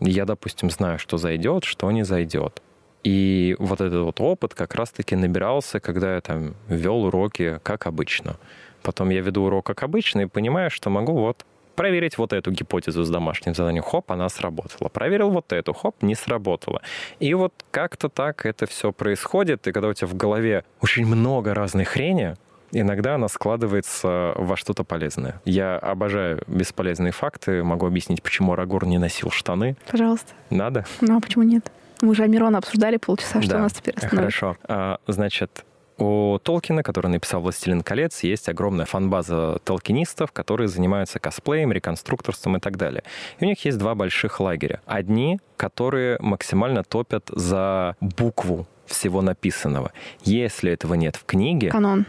[0.00, 2.60] Я, допустим, знаю, что зайдет, что не зайдет.
[3.02, 8.36] И вот этот вот опыт как раз-таки набирался, когда я там вел уроки как обычно.
[8.82, 13.04] Потом я веду урок как обычно и понимаю, что могу вот проверить вот эту гипотезу
[13.04, 13.84] с домашним заданием.
[13.84, 14.88] Хоп, она сработала.
[14.88, 16.82] Проверил вот эту, хоп, не сработала.
[17.20, 21.54] И вот как-то так это все происходит, и когда у тебя в голове очень много
[21.54, 22.36] разной хрени,
[22.72, 25.40] иногда она складывается во что-то полезное.
[25.44, 29.76] Я обожаю бесполезные факты, могу объяснить, почему Арагор не носил штаны.
[29.90, 30.32] Пожалуйста.
[30.50, 30.84] Надо?
[31.00, 31.70] Ну, а почему нет?
[32.02, 34.16] Мы уже Амирона обсуждали полчаса, что Да, у нас теперь остановится.
[34.16, 34.56] Хорошо.
[34.64, 35.64] А, значит,
[35.98, 42.60] у Толкина, который написал «Властелин колец», есть огромная фанбаза толкинистов, которые занимаются косплеем, реконструкторством и
[42.60, 43.04] так далее.
[43.38, 44.80] И у них есть два больших лагеря.
[44.86, 49.92] Одни, которые максимально топят за букву всего написанного.
[50.24, 52.06] Если этого нет в книге, Канон.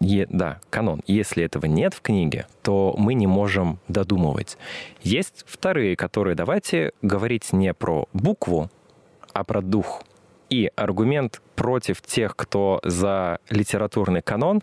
[0.00, 1.00] Е- да, канон.
[1.06, 4.58] Если этого нет в книге, то мы не можем додумывать.
[5.02, 8.70] Есть вторые, которые давайте говорить не про букву,
[9.32, 10.02] а про дух.
[10.54, 14.62] И аргумент против тех, кто за литературный канон,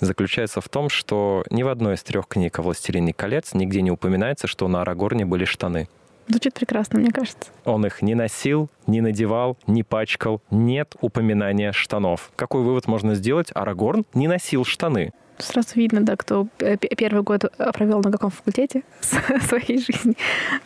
[0.00, 3.90] заключается в том, что ни в одной из трех книг о «Властелине колец» нигде не
[3.90, 5.90] упоминается, что на Арагорне были штаны.
[6.28, 7.50] Звучит прекрасно, мне кажется.
[7.66, 10.40] Он их не носил, не надевал, не пачкал.
[10.50, 12.32] Нет упоминания штанов.
[12.34, 13.48] Какой вывод можно сделать?
[13.54, 15.12] Арагорн не носил штаны.
[15.36, 20.16] Сразу видно, да, кто э, первый год э, провел на каком факультете своей жизни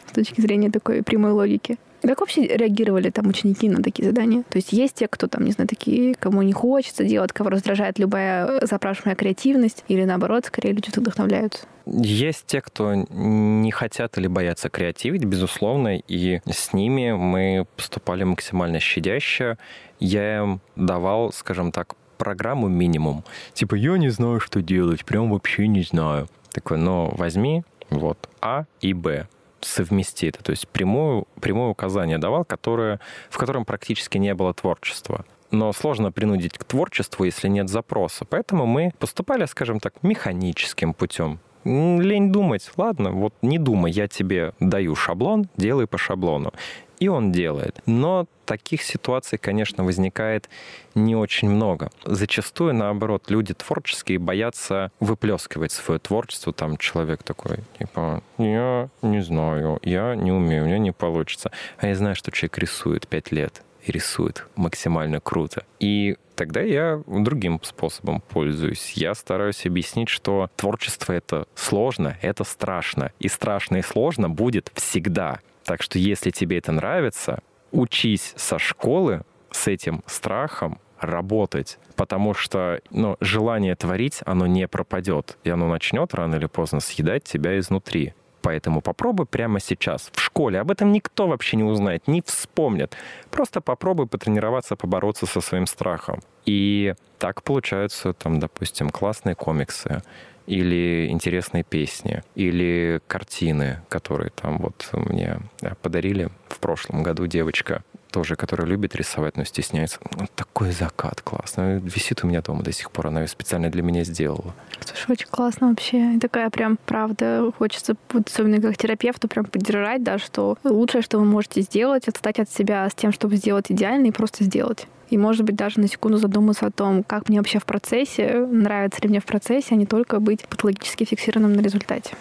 [0.07, 1.77] с точки зрения такой прямой логики.
[2.03, 4.43] Как вообще реагировали там ученики на такие задания?
[4.49, 7.99] То есть есть те, кто там, не знаю, такие, кому не хочется делать, кого раздражает
[7.99, 11.67] любая запрашиваемая креативность, или наоборот, скорее люди вдохновляются?
[11.87, 18.81] Есть те, кто не хотят или боятся креативить, безусловно, и с ними мы поступали максимально
[18.81, 19.59] щадяще.
[19.99, 23.25] Я им давал, скажем так, программу минимум.
[23.55, 26.29] Типа, я не знаю, что делать, прям вообще не знаю.
[26.53, 29.27] Такой, ну, возьми вот А и Б
[29.65, 30.43] совмести это.
[30.43, 35.25] То есть прямое, прямое указание давал, которое, в котором практически не было творчества.
[35.51, 38.25] Но сложно принудить к творчеству, если нет запроса.
[38.25, 41.41] Поэтому мы поступали, скажем так, механическим путем.
[41.65, 42.71] Лень думать.
[42.77, 46.53] Ладно, вот не думай, я тебе даю шаблон, делай по шаблону.
[46.99, 47.81] И он делает.
[47.87, 50.51] Но таких ситуаций, конечно, возникает
[50.95, 51.91] не очень много.
[52.05, 56.53] Зачастую, наоборот, люди творческие боятся выплескивать свое творчество.
[56.53, 61.51] Там человек такой, типа, я не знаю, я не умею, у меня не получится.
[61.79, 65.65] А я знаю, что человек рисует пять лет и рисует максимально круто.
[65.79, 68.93] И тогда я другим способом пользуюсь.
[68.93, 73.13] Я стараюсь объяснить, что творчество— это сложно, это страшно.
[73.19, 75.41] И страшно и сложно будет всегда.
[75.65, 77.41] Так что если тебе это нравится,
[77.73, 85.39] учись со школы с этим страхом работать, потому что ну, желание творить, оно не пропадет,
[85.45, 88.15] и оно начнет рано или поздно съедать тебя изнутри.
[88.43, 90.11] Поэтому попробуй прямо сейчас.
[90.13, 92.97] В школе об этом никто вообще не узнает, не вспомнит.
[93.31, 96.21] Просто попробуй потренироваться, побороться со своим страхом.
[96.47, 100.03] И так получаются, там, допустим, классные комиксы
[100.47, 107.85] или интересные песни, или картины, которые там вот мне э, подарили в прошлом году девочка,
[108.11, 109.99] тоже, которая любит рисовать, но стесняется.
[110.19, 111.79] Ну, такой закат классный.
[111.81, 114.55] Висит у меня дома до сих пор, она ее специально для меня сделала.
[114.85, 116.15] Слушай, очень классно вообще.
[116.15, 117.51] И такая прям правда.
[117.59, 122.39] Хочется, вот особенно как терапевту, прям поддержать, да, что лучшее, что вы можете сделать, отстать
[122.39, 124.87] от себя с тем, чтобы сделать идеально и просто сделать.
[125.11, 129.03] И, может быть, даже на секунду задуматься о том, как мне вообще в процессе, нравится
[129.03, 132.15] ли мне в процессе, а не только быть патологически фиксированным на результате.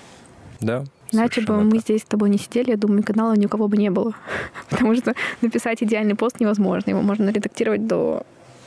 [0.59, 3.67] Да, Иначе бы мы здесь с тобой не сидели, я думаю, канала ни у кого
[3.67, 4.13] бы не было.
[4.69, 6.91] Потому что написать идеальный пост невозможно.
[6.91, 8.23] Его можно редактировать до,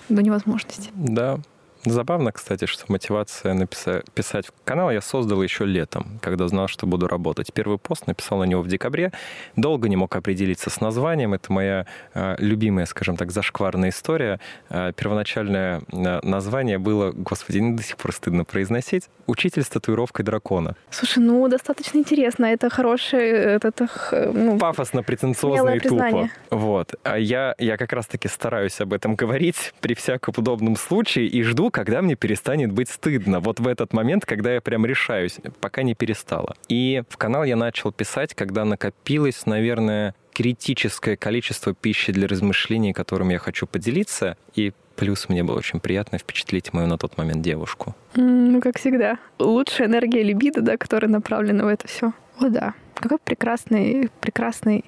[0.09, 0.91] до невозможности.
[0.95, 1.41] Да.
[1.85, 7.09] Забавно, кстати, что мотивация написать, писать канал я создал еще летом, когда знал, что буду
[7.09, 7.53] работать.
[7.53, 9.11] Первый пост написал на него в декабре.
[9.57, 11.35] Долго не мог определиться с названием.
[11.35, 14.39] Это моя э, любимая, скажем так, зашкварная история.
[14.71, 20.25] Э, первоначальное э, название было, господи, мне до сих пор стыдно произносить, «Учитель с татуировкой
[20.25, 20.77] дракона».
[20.91, 22.47] Слушай, ну достаточно интересно.
[22.47, 23.89] Это хороший, это, это,
[24.33, 25.97] ну, Пафосно, претенциозно и тупо.
[25.97, 26.31] признание.
[26.51, 26.95] Вот.
[27.03, 31.72] А я, я как раз-таки стараюсь об этом говорить при всяком удобном случае и жду,
[31.73, 33.41] когда мне перестанет быть стыдно.
[33.41, 36.55] Вот в этот момент, когда я прям решаюсь, пока не перестала.
[36.69, 43.31] И в канал я начал писать, когда накопилось, наверное, критическое количество пищи для размышлений, которым
[43.31, 44.37] я хочу поделиться.
[44.55, 47.97] И плюс мне было очень приятно впечатлить мою на тот момент девушку.
[48.15, 49.19] ну, как всегда.
[49.39, 52.13] Лучшая энергия либидо, да, которая направлена в это все.
[52.39, 52.75] О, да.
[53.03, 54.85] Какой прекрасный, прекрасный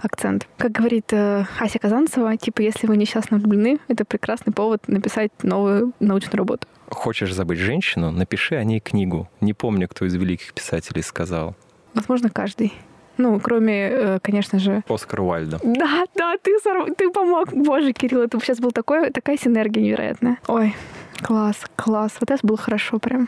[0.00, 0.46] акцент.
[0.56, 5.92] Как говорит э, Ася Казанцева, типа, если вы несчастно влюблены, это прекрасный повод написать новую
[5.98, 6.68] научную работу.
[6.90, 8.12] Хочешь забыть женщину?
[8.12, 9.28] Напиши о ней книгу.
[9.40, 11.56] Не помню, кто из великих писателей сказал.
[11.94, 12.72] Возможно, каждый.
[13.18, 14.82] Ну, кроме, э, конечно же...
[14.88, 15.58] Оскар Уальда.
[15.64, 17.52] Да, да, ты, сорв- ты помог.
[17.52, 20.38] Боже, Кирилл, это сейчас был такой, такая синергия невероятная.
[20.46, 20.76] Ой,
[21.22, 22.12] класс, класс.
[22.20, 23.26] Вот это было хорошо прям.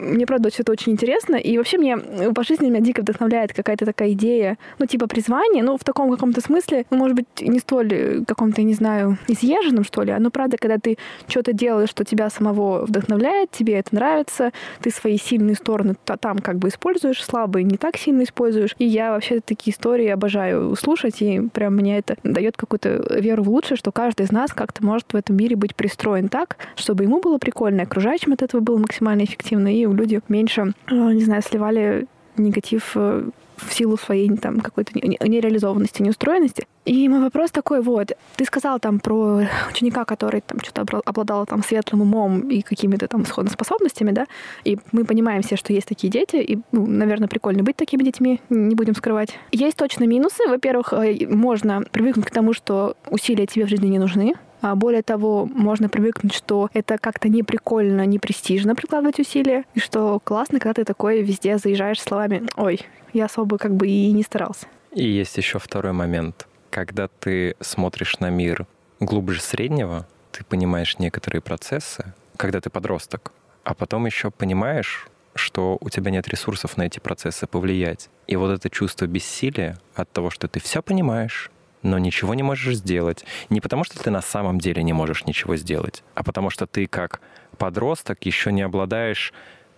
[0.00, 1.36] Мне, правда, все это очень интересно.
[1.36, 1.96] И вообще мне
[2.34, 6.40] по жизни меня дико вдохновляет какая-то такая идея, ну, типа призвания, ну, в таком каком-то
[6.40, 10.78] смысле, ну, может быть, не столь каком-то, не знаю, изъезженном, что ли, но, правда, когда
[10.78, 16.38] ты что-то делаешь, что тебя самого вдохновляет, тебе это нравится, ты свои сильные стороны там
[16.38, 18.74] как бы используешь, слабые не так сильно используешь.
[18.78, 23.48] И я вообще такие истории обожаю слушать, и прям мне это дает какую-то веру в
[23.50, 27.20] лучшее, что каждый из нас как-то может в этом мире быть пристроен так, чтобы ему
[27.20, 32.06] было прикольно, окружающим от этого было максимально эффективно, и люди меньше, э, не знаю, сливали
[32.36, 36.66] негатив э, в силу своей там какой-то нереализованности, неустроенности.
[36.84, 41.62] И мой вопрос такой, вот, ты сказал там про ученика, который там что-то обладал там
[41.62, 44.26] светлым умом и какими-то там способностями, да,
[44.64, 48.40] и мы понимаем все, что есть такие дети, и, ну, наверное, прикольно быть такими детьми,
[48.48, 49.38] не будем скрывать.
[49.52, 50.46] Есть точно минусы.
[50.48, 55.46] Во-первых, э, можно привыкнуть к тому, что усилия тебе в жизни не нужны, более того,
[55.46, 60.74] можно привыкнуть, что это как-то не прикольно, не престижно прикладывать усилия, и что классно, когда
[60.74, 62.80] ты такой везде заезжаешь словами «Ой,
[63.12, 64.66] я особо как бы и не старался».
[64.92, 66.46] И есть еще второй момент.
[66.70, 68.66] Когда ты смотришь на мир
[69.00, 73.32] глубже среднего, ты понимаешь некоторые процессы, когда ты подросток,
[73.64, 78.08] а потом еще понимаешь, что у тебя нет ресурсов на эти процессы повлиять.
[78.26, 81.50] И вот это чувство бессилия от того, что ты все понимаешь,
[81.82, 83.24] но ничего не можешь сделать.
[83.48, 86.86] Не потому, что ты на самом деле не можешь ничего сделать, а потому что ты
[86.86, 87.20] как
[87.58, 89.32] подросток еще не обладаешь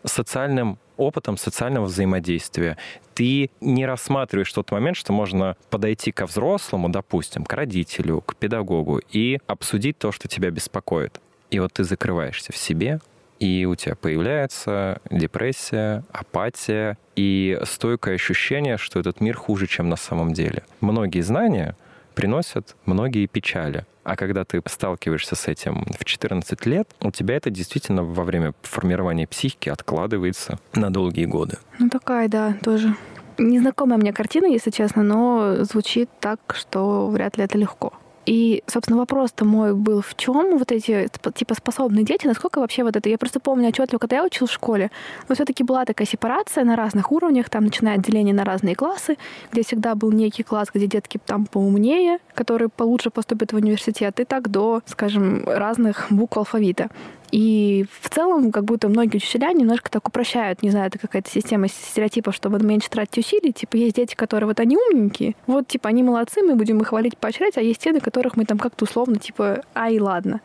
[0.05, 2.77] социальным опытом социального взаимодействия.
[3.15, 9.01] Ты не рассматриваешь тот момент, что можно подойти ко взрослому, допустим, к родителю, к педагогу
[9.11, 11.21] и обсудить то, что тебя беспокоит.
[11.51, 13.01] И вот ты закрываешься в себе,
[13.39, 19.97] и у тебя появляется депрессия, апатия и стойкое ощущение, что этот мир хуже, чем на
[19.97, 20.63] самом деле.
[20.81, 21.77] Многие знания
[22.15, 23.87] приносят многие печали.
[24.05, 28.53] А когда ты сталкиваешься с этим в 14 лет, у тебя это действительно во время
[28.63, 31.59] формирования психики откладывается на долгие годы.
[31.79, 32.97] Ну такая, да, тоже
[33.39, 37.93] незнакомая мне картина, если честно, но звучит так, что вряд ли это легко.
[38.25, 42.97] И, собственно, вопрос-то мой был в чем вот эти типа способные дети, насколько вообще вот
[42.97, 43.09] это.
[43.09, 44.91] Я просто помню отчетливо, когда я училась в школе,
[45.29, 49.17] но все-таки была такая сепарация на разных уровнях, там начиная отделение на разные классы,
[49.51, 54.25] где всегда был некий класс, где детки там поумнее, которые получше поступят в университет, и
[54.25, 56.91] так до, скажем, разных букв алфавита.
[57.33, 61.67] И в целом, как будто многие учителя немножко так упрощают, не знаю, это какая-то система
[61.67, 63.53] стереотипов, чтобы меньше тратить усилий.
[63.53, 67.17] Типа, есть дети, которые вот они умненькие, вот, типа, они молодцы, мы будем их хвалить,
[67.17, 70.43] поощрять, а есть те, на которых мы там как-то условно, типа, ай, ладно.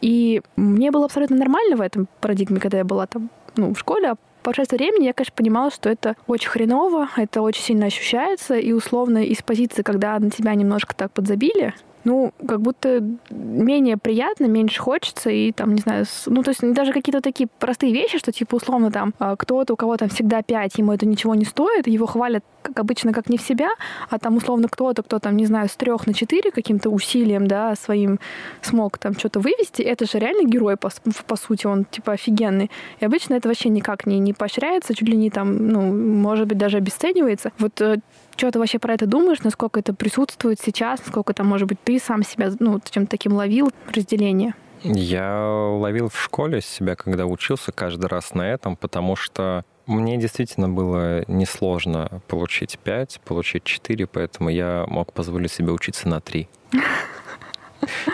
[0.00, 4.10] И мне было абсолютно нормально в этом парадигме, когда я была там, ну, в школе,
[4.10, 8.54] а по прошествии времени я, конечно, понимала, что это очень хреново, это очень сильно ощущается,
[8.54, 14.46] и условно из позиции, когда на тебя немножко так подзабили, ну, как будто менее приятно,
[14.46, 18.32] меньше хочется, и там, не знаю, ну, то есть даже какие-то такие простые вещи, что,
[18.32, 21.86] типа, условно, там, а, кто-то, у кого там всегда пять, ему это ничего не стоит,
[21.86, 23.68] его хвалят, как обычно, как не в себя,
[24.10, 27.74] а там, условно, кто-то, кто там, не знаю, с трех на четыре каким-то усилием, да,
[27.76, 28.18] своим
[28.60, 30.90] смог там что-то вывести, это же реально герой, по,
[31.26, 32.70] по сути, он, типа, офигенный.
[33.00, 36.58] И обычно это вообще никак не, не поощряется, чуть ли не там, ну, может быть,
[36.58, 37.52] даже обесценивается.
[37.58, 37.98] Вот э,
[38.42, 39.40] что ты вообще про это думаешь?
[39.44, 40.98] Насколько это присутствует сейчас?
[40.98, 44.56] Насколько это, может быть, ты сам себя ну, чем-то таким ловил разделение?
[44.82, 50.68] Я ловил в школе себя, когда учился каждый раз на этом, потому что мне действительно
[50.68, 56.48] было несложно получить 5, получить 4, поэтому я мог позволить себе учиться на 3.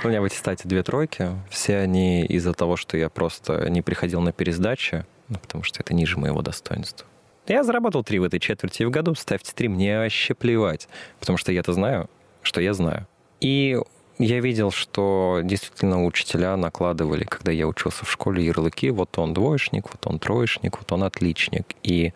[0.04, 1.30] У меня в аттестате две тройки.
[1.48, 5.94] Все они из-за того, что я просто не приходил на пересдачи, ну, потому что это
[5.94, 7.06] ниже моего достоинства.
[7.48, 10.86] Я заработал три в этой четверти в году, ставьте три, мне вообще плевать,
[11.18, 12.10] потому что я-то знаю,
[12.42, 13.06] что я знаю.
[13.40, 13.78] И
[14.18, 19.86] я видел, что действительно учителя накладывали, когда я учился в школе, ярлыки, вот он двоечник,
[19.90, 21.74] вот он троечник, вот он отличник.
[21.82, 22.12] И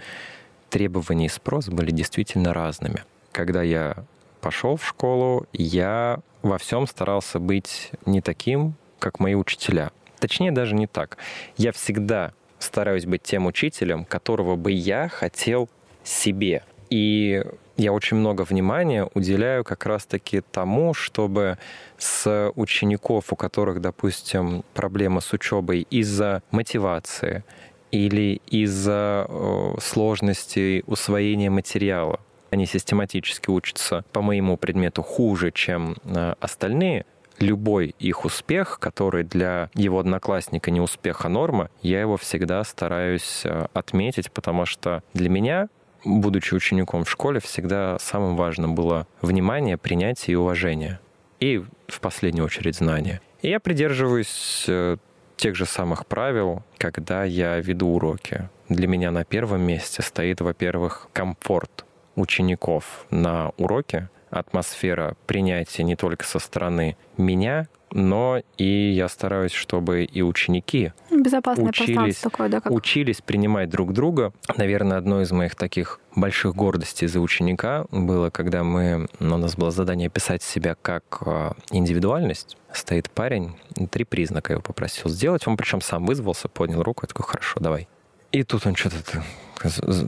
[0.68, 3.04] требования и спрос были действительно разными.
[3.30, 4.04] Когда я
[4.42, 9.92] пошел в школу, я во всем старался быть не таким, как мои учителя.
[10.18, 11.16] Точнее, даже не так.
[11.56, 15.68] Я всегда стараюсь быть тем учителем, которого бы я хотел
[16.04, 16.62] себе.
[16.90, 17.42] И
[17.76, 21.58] я очень много внимания уделяю как раз-таки тому, чтобы
[21.98, 27.44] с учеников, у которых, допустим, проблема с учебой из-за мотивации
[27.90, 32.20] или из-за э, сложностей усвоения материала,
[32.50, 37.06] они систематически учатся по моему предмету хуже, чем э, остальные,
[37.38, 43.42] любой их успех, который для его одноклассника не успех, а норма, я его всегда стараюсь
[43.44, 45.68] э, отметить, потому что для меня
[46.04, 51.00] будучи учеником в школе, всегда самым важным было внимание, принятие и уважение.
[51.40, 53.20] И в последнюю очередь знания.
[53.40, 54.96] И я придерживаюсь э,
[55.36, 58.48] тех же самых правил, когда я веду уроки.
[58.68, 66.24] для меня на первом месте стоит, во-первых, комфорт учеников на уроке, атмосфера принятия не только
[66.24, 72.72] со стороны меня, но и я стараюсь, чтобы и ученики Безопасное учились, такое, да, как...
[72.72, 74.32] учились принимать друг друга.
[74.56, 79.56] Наверное, одно из моих таких больших гордостей за ученика было, когда мы, ну, у нас
[79.56, 82.56] было задание писать себя как а, индивидуальность.
[82.72, 83.56] Стоит парень,
[83.90, 85.46] три признака его попросил сделать.
[85.46, 87.88] Он причем сам вызвался, поднял руку, я такой, хорошо, давай.
[88.30, 89.22] И тут он что-то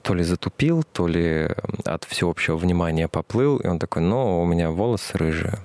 [0.02, 1.48] то ли затупил, то ли
[1.84, 3.58] от всеобщего внимания поплыл.
[3.58, 5.58] И он такой, ну, у меня волосы рыжие.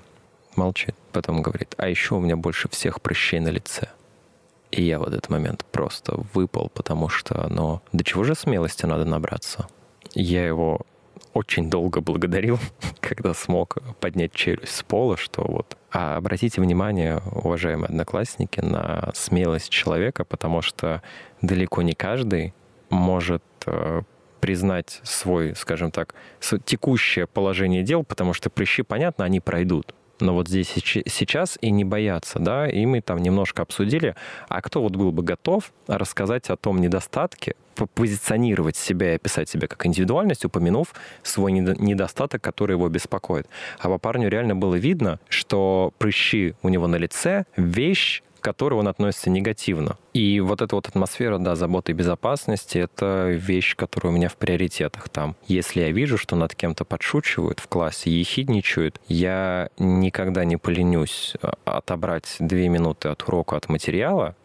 [0.55, 0.95] Молчит.
[1.11, 3.89] Потом говорит, а еще у меня больше всех прыщей на лице.
[4.71, 9.05] И я в этот момент просто выпал, потому что, ну, до чего же смелости надо
[9.05, 9.67] набраться?
[10.13, 10.81] Я его
[11.33, 12.59] очень долго благодарил,
[12.99, 15.75] когда смог поднять челюсть с пола, что вот...
[15.91, 21.01] А обратите внимание, уважаемые одноклассники, на смелость человека, потому что
[21.41, 22.53] далеко не каждый
[22.91, 23.43] может
[24.39, 26.15] признать свой, скажем так,
[26.65, 31.83] текущее положение дел, потому что прыщи, понятно, они пройдут но вот здесь сейчас и не
[31.83, 34.15] бояться, да, и мы там немножко обсудили,
[34.47, 37.55] а кто вот был бы готов рассказать о том недостатке,
[37.95, 40.93] позиционировать себя и описать себя как индивидуальность, упомянув
[41.23, 43.47] свой недостаток, который его беспокоит.
[43.79, 48.75] А по парню реально было видно, что прыщи у него на лице— вещь, к которой
[48.75, 49.97] он относится негативно.
[50.13, 54.35] И вот эта вот атмосфера, да, заботы и безопасности— это вещь, которая у меня в
[54.35, 55.35] приоритетах там.
[55.47, 61.55] Если я вижу, что над кем-то подшучивают в классе, ехидничают, я никогда не поленюсь а,
[61.65, 64.35] отобрать две минуты от урока, от материала,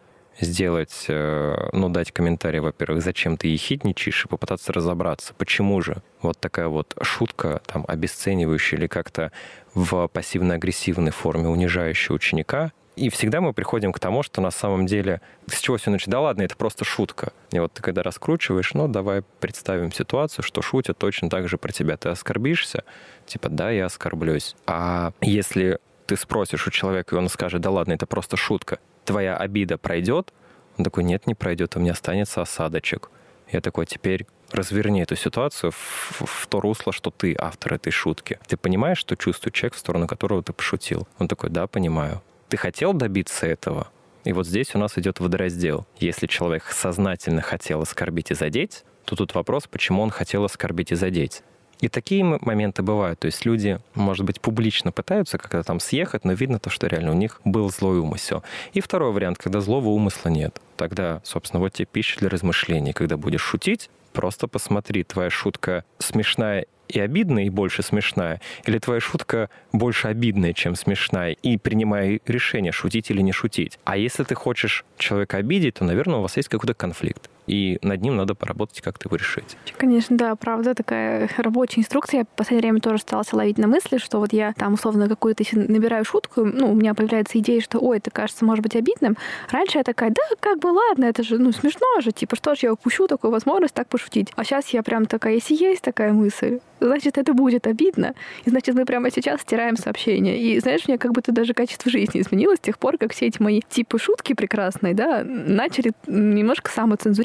[0.41, 6.39] сделать, э, ну, дать комментарий, во-первых, зачем ты ехидничаешь, и попытаться разобраться, почему же вот
[6.39, 9.31] такая вот шутка, там, обесценивающая или как-то
[9.75, 15.21] в пассивно-агрессивной форме унижающая ученика, и всегда мы приходим к тому, что на самом деле
[15.47, 16.09] с чего все начать?
[16.09, 17.33] Да ладно, это просто шутка.
[17.51, 21.73] И вот ты когда раскручиваешь, ну давай представим ситуацию, что шутят точно так же про
[21.73, 21.97] тебя.
[21.97, 22.85] Ты оскорбишься?
[23.27, 24.55] Типа, да, я оскорблюсь.
[24.67, 29.37] А если ты спросишь у человека, и он скажет, да ладно, это просто шутка, твоя
[29.37, 30.33] обида пройдет?
[30.79, 33.11] Он такой, нет, не пройдет, у меня останется осадочек.
[33.51, 38.39] Я такой, теперь разверни эту ситуацию в, в то русло, что ты автор этой шутки.
[38.47, 41.09] Ты понимаешь, что чувствует человек, в сторону которого ты пошутил?
[41.19, 42.23] Он такой, да, понимаю
[42.55, 43.89] ты хотел добиться этого?
[44.23, 45.89] И вот здесь у нас идет водораздел.
[45.99, 50.95] Если человек сознательно хотел оскорбить и задеть, то тут вопрос, почему он хотел оскорбить и
[50.95, 51.43] задеть.
[51.81, 53.21] И такие моменты бывают.
[53.21, 57.13] То есть люди, может быть, публично пытаются как-то там съехать, но видно то, что реально
[57.13, 58.43] у них был злой умысел.
[58.73, 60.61] И второй вариант, когда злого умысла нет.
[60.77, 62.93] Тогда, собственно, вот тебе пища для размышлений.
[62.93, 69.01] Когда будешь шутить, просто посмотри, твоя шутка смешная и обидная, и больше смешная, или твоя
[69.01, 73.79] шутка больше обидная, чем смешная, и принимай решение, шутить или не шутить.
[73.85, 78.01] А если ты хочешь человека обидеть, то, наверное, у вас есть какой-то конфликт и над
[78.01, 79.57] ним надо поработать, как-то его решить.
[79.77, 82.19] Конечно, да, правда, такая рабочая инструкция.
[82.19, 85.45] Я в последнее время тоже стала ловить на мысли, что вот я там условно какую-то
[85.53, 89.17] набираю шутку, ну, у меня появляется идея, что, ой, это кажется, может быть, обидным.
[89.51, 92.61] Раньше я такая, да, как бы ладно, это же, ну, смешно же, типа, что ж,
[92.61, 94.33] я упущу такую возможность так пошутить.
[94.37, 98.15] А сейчас я прям такая, если есть такая мысль, значит, это будет обидно.
[98.45, 100.39] И значит, мы прямо сейчас стираем сообщение.
[100.39, 103.27] И знаешь, у меня как будто даже качество жизни изменилось с тех пор, как все
[103.27, 106.71] эти мои типы шутки прекрасные, да, начали немножко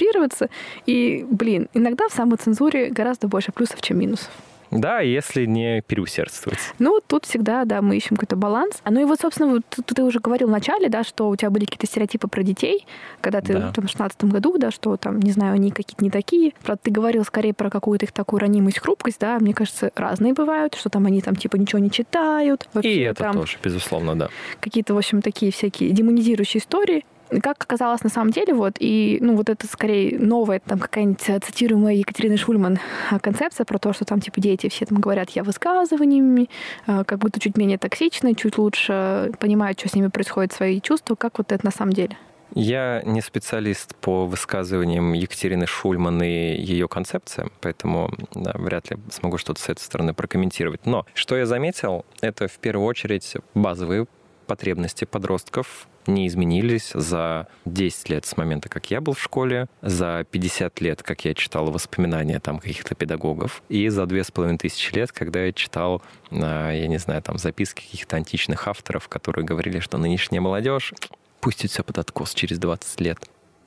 [0.09, 0.49] самоцензурироваться.
[0.85, 4.29] И, блин, иногда в самоцензуре гораздо больше плюсов, чем минусов.
[4.71, 6.59] Да, если не переусердствовать.
[6.77, 8.83] Ну, тут всегда, да, мы ищем какой-то баланс.
[8.87, 11.65] Ну и вот, собственно, вот, ты уже говорил в начале, да, что у тебя были
[11.65, 12.85] какие-то стереотипы про детей,
[13.19, 13.71] когда ты да.
[13.71, 16.53] там, в 16 году, да, что там, не знаю, они какие-то не такие.
[16.63, 20.75] Правда, ты говорил скорее про какую-то их такую ранимость, хрупкость, да, мне кажется, разные бывают,
[20.75, 22.69] что там они там типа ничего не читают.
[22.73, 24.29] Вообще, и это там, тоже, безусловно, да.
[24.59, 27.05] Какие-то, в общем, такие всякие демонизирующие истории
[27.41, 31.95] как оказалось на самом деле, вот, и, ну, вот это скорее новая, там, какая-нибудь цитируемая
[31.95, 32.79] Екатерины Шульман
[33.11, 36.49] а, концепция про то, что там, типа, дети все там говорят я высказываниями,
[36.87, 41.15] а, как будто чуть менее токсичны, чуть лучше понимают, что с ними происходит, свои чувства.
[41.15, 42.17] Как вот это на самом деле?
[42.55, 49.37] Я не специалист по высказываниям Екатерины Шульман и ее концепциям, поэтому да, вряд ли смогу
[49.37, 50.85] что-то с этой стороны прокомментировать.
[50.85, 54.07] Но что я заметил, это в первую очередь базовые
[54.47, 60.25] потребности подростков не изменились за 10 лет с момента, как я был в школе, за
[60.29, 64.93] 50 лет, как я читал воспоминания там каких-то педагогов, и за две с половиной тысячи
[64.93, 66.01] лет, когда я читал,
[66.31, 70.93] а, я не знаю, там записки каких-то античных авторов, которые говорили, что нынешняя молодежь
[71.39, 73.19] пустит все под откос через 20 лет.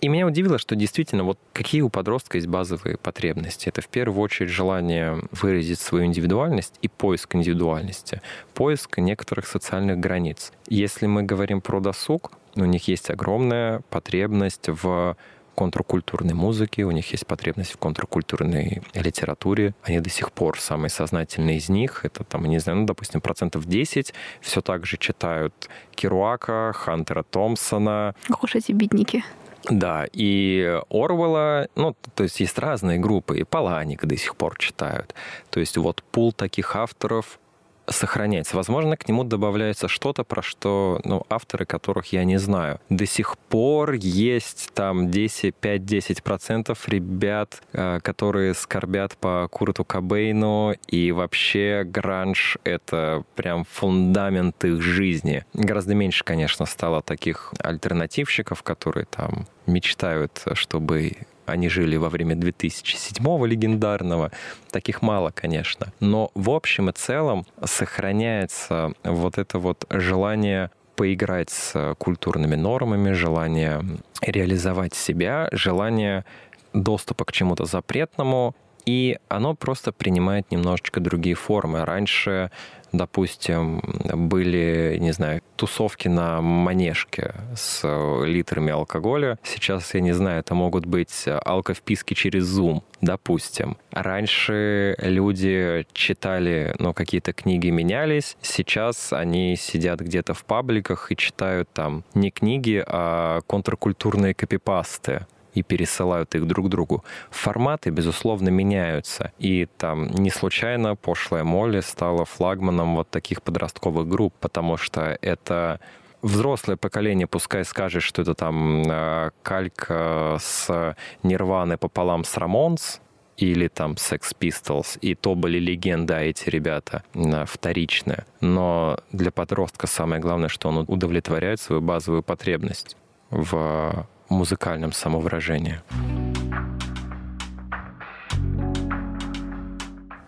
[0.03, 3.69] И меня удивило, что действительно, вот какие у подростка есть базовые потребности.
[3.69, 8.21] Это в первую очередь желание выразить свою индивидуальность и поиск индивидуальности,
[8.53, 10.53] поиск некоторых социальных границ.
[10.67, 15.17] Если мы говорим про досуг, у них есть огромная потребность в
[15.55, 19.73] контркультурной музыки, у них есть потребность в контркультурной литературе.
[19.85, 22.05] Они до сих пор самые сознательные из них.
[22.05, 28.17] Это там, не знаю, ну, допустим, процентов 10 все так же читают Керуака, Хантера Томпсона.
[28.29, 29.23] Ох уж эти бедники.
[29.71, 35.15] Да, и Орвелла, ну, то есть есть разные группы, и Паланик до сих пор читают.
[35.51, 37.39] То есть вот пул таких авторов
[37.87, 38.57] сохраняется.
[38.57, 42.81] Возможно, к нему добавляется что-то, про что ну, авторы которых я не знаю.
[42.89, 51.13] До сих пор есть там 10, 5-10% ребят, э, которые скорбят по Курту Кобейну, и
[51.13, 55.45] вообще гранж— это прям фундамент их жизни.
[55.55, 61.17] Гораздо меньше, конечно, стало таких альтернативщиков, которые там мечтают, чтобы
[61.47, 64.31] они жили во время 2007 легендарного.
[64.71, 65.93] Таких мало, конечно.
[66.01, 73.83] Но в общем и целом сохраняется вот это вот желание поиграть с культурными нормами, желание
[74.21, 76.25] реализовать себя, желание
[76.73, 78.55] доступа к чему-то запретному,
[78.87, 81.85] и оно просто принимает немножечко другие формы.
[81.85, 82.51] Раньше
[82.93, 83.81] допустим,
[84.15, 87.83] были, не знаю, тусовки на манежке с
[88.25, 89.39] литрами алкоголя.
[89.43, 93.77] Сейчас, я не знаю, это могут быть алковписки через Zoom, допустим.
[93.91, 98.37] Раньше люди читали, ну, какие-то книги менялись.
[98.43, 105.63] Сейчас они сидят где-то в пабликах и читают там не книги, а контркультурные копипасты и
[105.63, 107.05] пересылают их друг другу.
[107.31, 109.33] Форматы, безусловно, меняются.
[109.39, 115.81] И там не случайно пошлая Молли стала флагманом вот таких подростковых групп, потому что это
[116.23, 123.01] взрослое поколение пускай скажет, что это там э, калька с Нирваны пополам с Рамонс,
[123.37, 127.03] или там Sex Pistols, и то были легенды, а эти ребята
[127.47, 128.25] вторичные.
[128.41, 132.97] Но для подростка самое главное, что он удовлетворяет свою базовую потребность
[133.31, 135.81] в музыкальном самовыражении.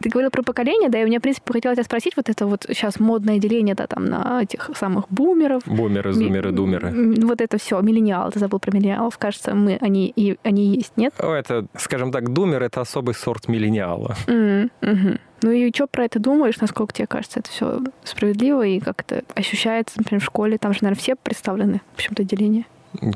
[0.04, 2.66] Ты говорил про поколение, да, и мне, в принципе, хотелось тебя спросить, вот это вот
[2.68, 5.62] сейчас модное деление, да, там, на этих самых бумеров.
[5.64, 7.16] Бумеры, зумеры, думеры.
[7.22, 11.14] Вот это все, миллениалы, ты забыл про миллениалов, кажется, мы, они, и, они есть, нет?
[11.18, 14.14] О, это, скажем так, думер— это особый сорт миллениала.
[14.26, 15.20] Mm-hmm.
[15.40, 19.24] Ну и что про это думаешь, насколько тебе кажется это все справедливо, и как это
[19.34, 22.66] ощущается, например, в школе, там же, наверное, все представлены в общем-то деление?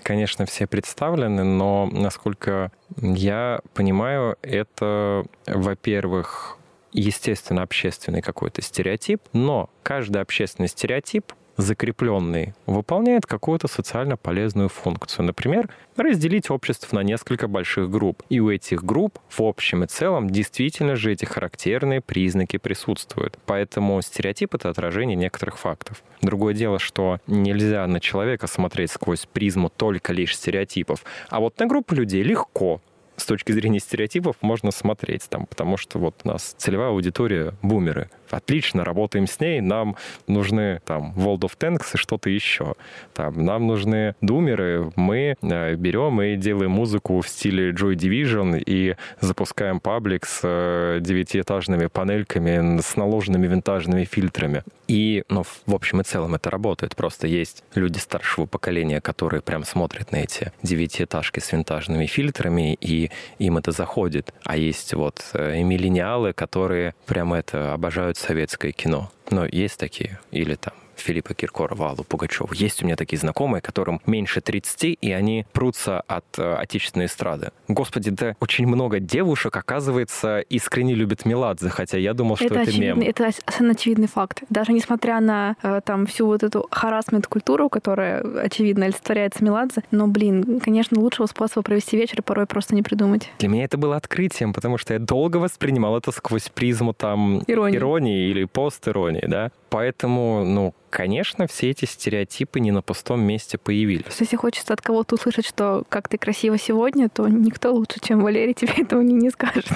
[0.03, 2.71] Конечно, все представлены, но, насколько
[3.01, 6.59] я понимаю, это, во-первых,
[6.93, 15.27] естественно, общественный какой-то стереотип, но каждый общественный стереотип закрепленный, выполняет какую-то социально полезную функцию.
[15.27, 18.23] Например, разделить общество на несколько больших групп.
[18.31, 23.39] И у этих групп в общем и целом действительно же эти характерные признаки присутствуют.
[23.45, 26.03] Поэтому стереотип— это отражение некоторых фактов.
[26.23, 31.05] Другое дело, что нельзя на человека смотреть сквозь призму только лишь стереотипов.
[31.29, 32.81] А вот на группу людей легко
[33.17, 38.11] с точки зрения стереотипов можно смотреть там, потому что вот у нас целевая аудитория бумеры.
[38.31, 42.75] Отлично, работаем с ней, нам нужны там World of Tanks и что-то еще.
[43.15, 48.97] Там, нам нужны думеры, мы э, берем и делаем музыку в стиле Joy Division и
[49.21, 54.63] запускаем паблик с э, девятиэтажными панельками, с наложенными винтажными фильтрами.
[54.89, 56.97] И, ну, в общем и целом это работает.
[56.97, 63.11] Просто есть люди старшего поколения, которые прям смотрят на эти девятиэтажки с винтажными фильтрами, и
[63.39, 64.33] им это заходит.
[64.45, 69.11] А есть вот э, миллениалы, которые прям это обожают советское кино.
[69.31, 70.19] Но есть такие.
[70.31, 72.53] Или там Филиппа Киркорова, Аллу Пугачеву.
[72.55, 77.51] Есть у меня такие знакомые, которым меньше 30, и они прутся от э, отечественной эстрады.
[77.69, 82.79] Господи, да очень много девушек, оказывается, искренне любят Меладзе, хотя я думал, что это, это
[82.79, 83.01] мем.
[83.01, 84.43] Это совершенно очевидный факт.
[84.49, 90.61] Даже несмотря на э, там всю вот эту харасмент-культуру, которая, очевидно, олицетворяется Меладзе, но, блин,
[90.61, 93.31] конечно, лучшего способа провести вечер порой просто не придумать.
[93.39, 97.77] Для меня это было открытием, потому что я долго воспринимал это сквозь призму там иронии,
[97.77, 99.51] иронии или пост-иронии, да.
[99.71, 104.05] Поэтому, ну, конечно, все эти стереотипы не на пустом месте появились.
[104.19, 108.55] Если хочется от кого-то услышать, что как ты красиво сегодня, то никто лучше, чем Валерий,
[108.55, 109.67] тебе этого не, не скажет.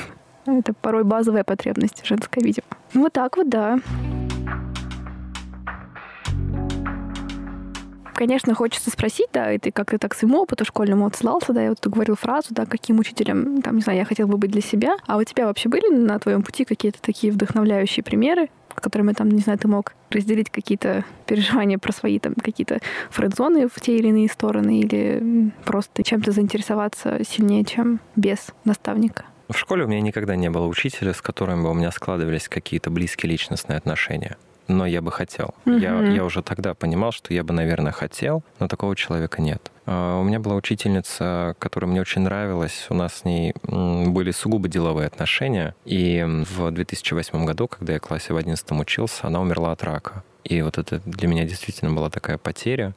[0.46, 2.66] Это порой базовая потребность женская, видимо.
[2.94, 3.78] Ну, вот так вот, да.
[8.14, 11.70] Конечно, хочется спросить, да, и ты как ты так своему опыту школьному отсылался, да, я
[11.70, 14.60] вот ты говорил фразу, да, каким учителем, там, не знаю, я хотел бы быть для
[14.60, 14.96] себя.
[15.06, 18.48] А у тебя вообще были на твоем пути какие-то такие вдохновляющие примеры,
[18.80, 23.80] которыми там, не знаю, ты мог разделить какие-то переживания про свои там какие-то френдзоны в
[23.80, 29.24] те или иные стороны или просто чем-то заинтересоваться сильнее, чем без наставника?
[29.48, 32.90] В школе у меня никогда не было учителя, с которым бы у меня складывались какие-то
[32.90, 34.36] близкие личностные отношения.
[34.68, 35.54] Но я бы хотел.
[35.64, 35.78] Мгм.
[35.78, 39.70] Я, я уже тогда понимал, что я бы, наверное, хотел, но такого человека нет.
[39.86, 42.86] А, У меня была учительница, которая мне очень нравилась.
[42.88, 45.74] У нас с ней были сугубо деловые отношения.
[45.84, 50.22] И в 2008 году, когда я в классе в 11 учился, она умерла от рака.
[50.44, 52.94] И вот это для меня действительно была такая потеря.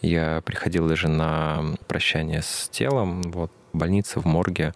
[0.00, 4.74] Я приходил даже на прощание с телом, вот, в больнице, в морге,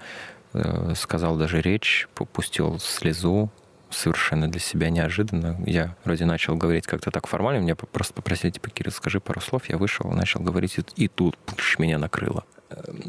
[0.52, 3.50] э, сказал даже речь, пустил слезу,
[3.92, 5.58] совершенно для себя неожиданно.
[5.66, 9.68] Я вроде начал говорить как-то так формально, меня просто попросили, типа, Кирилл, скажи пару слов.
[9.68, 12.44] Я вышел, начал говорить, и, тут пш, меня накрыло.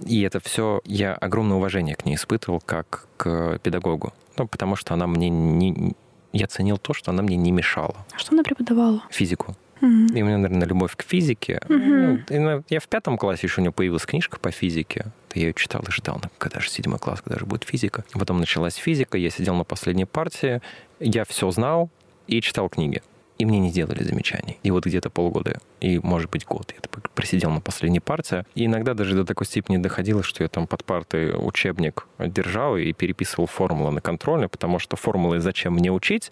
[0.05, 4.13] И это все, я огромное уважение к ней испытывал как к педагогу.
[4.37, 5.95] Ну, потому что она мне не...
[6.31, 7.95] Я ценил то, что она мне не мешала.
[8.13, 9.03] А Что она преподавала?
[9.11, 9.55] Физику.
[9.81, 10.15] Мгм.
[10.15, 11.61] И у меня, наверное, любовь к физике.
[11.69, 12.25] Мгм.
[12.29, 15.07] Ну, я в пятом классе еще у меня появилась книжка по физике.
[15.33, 18.03] Я ее читал и ждал, ну, когда же седьмой класс, когда же будет физика.
[18.13, 20.61] Потом началась физика, я сидел на последней партии,
[20.99, 21.89] я все знал
[22.27, 23.01] и читал книги.
[23.37, 24.59] И мне не делали замечаний.
[24.63, 26.79] И вот где-то полгода, и, может быть, год я
[27.15, 28.43] просидел на последней партии.
[28.55, 32.93] И иногда даже до такой степени доходило, что я там под партой учебник держал и
[32.93, 36.31] переписывал формулы на контрольно, потому что формулы зачем мне учить,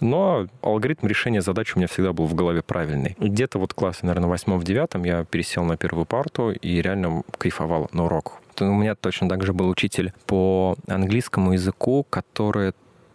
[0.00, 3.16] но алгоритм решения задач у меня всегда был в голове правильный.
[3.18, 7.88] Где-то вот классе, наверное, восьмом, в девятом я пересел на первую парту и реально кайфовал
[7.92, 8.40] на урок.
[8.60, 12.74] У меня точно так же был учитель по английскому языку, которая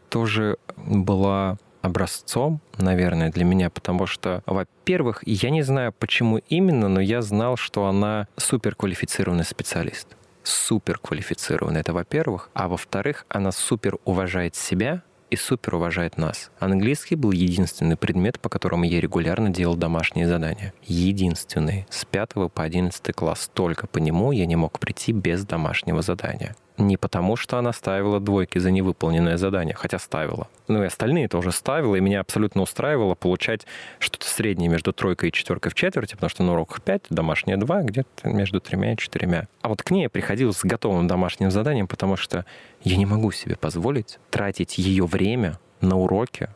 [0.10, 7.00] тоже была образцом, наверное, для меня, потому что, во-первых, я не знаю, почему именно, но
[7.00, 10.08] я знал, что она суперквалифицированный специалист.
[10.44, 12.50] Суперквалифицированный, это во-первых.
[12.54, 16.52] А во-вторых, она супер уважает себя и супер уважает нас.
[16.60, 20.74] Английский был единственный предмет, по которому я регулярно делал домашние задания.
[20.84, 21.88] Единственный.
[21.90, 23.50] С 5 по 11 класс.
[23.54, 26.56] Только по нему я не мог прийти без домашнего задания.
[26.78, 30.50] Не потому, что она ставила двойки за невыполненное задание, хотя ставила.
[30.68, 33.66] Ну и остальные тоже ставила, и меня абсолютно устраивало получать
[34.00, 37.84] что-то среднее между тройкой и четверкой в четверти, потому что на уроках 5, домашнее 2,
[37.84, 39.48] где-то между тремя и четырьмя.
[39.62, 42.46] А вот к ней я приходил с готовым домашним заданием, потому что
[42.84, 46.50] я не могу себе позволить тратить ее время на уроки,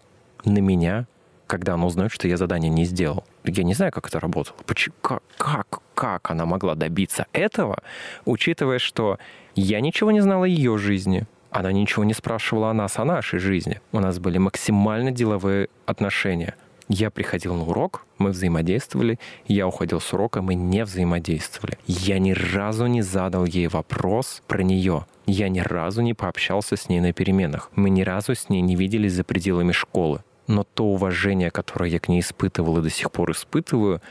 [0.43, 1.05] на меня,
[1.47, 3.23] когда она узнает, что я задание не сделал.
[3.43, 4.55] Я не знаю, как это работало.
[4.65, 7.79] Почему, как, как, как она могла добиться этого,
[8.25, 9.17] учитывая, что
[9.59, 13.39] я ничего не знал о ее жизни, она ничего не спрашивала о нас, о нашей
[13.39, 13.81] жизни.
[13.91, 16.55] У нас были максимально деловые отношения.
[16.87, 21.77] Я приходил на урок, мы взаимодействовали, я уходил с урока, мы не взаимодействовали.
[21.85, 25.05] Я ни разу не задал ей вопрос про нее.
[25.27, 27.69] Я ни разу не пообщался с ней на переменах.
[27.75, 30.23] Мы ни разу с ней не виделись за пределами школы.
[30.47, 34.01] Но то уважение, которое я к ней испытывал и до сих пор испытываю,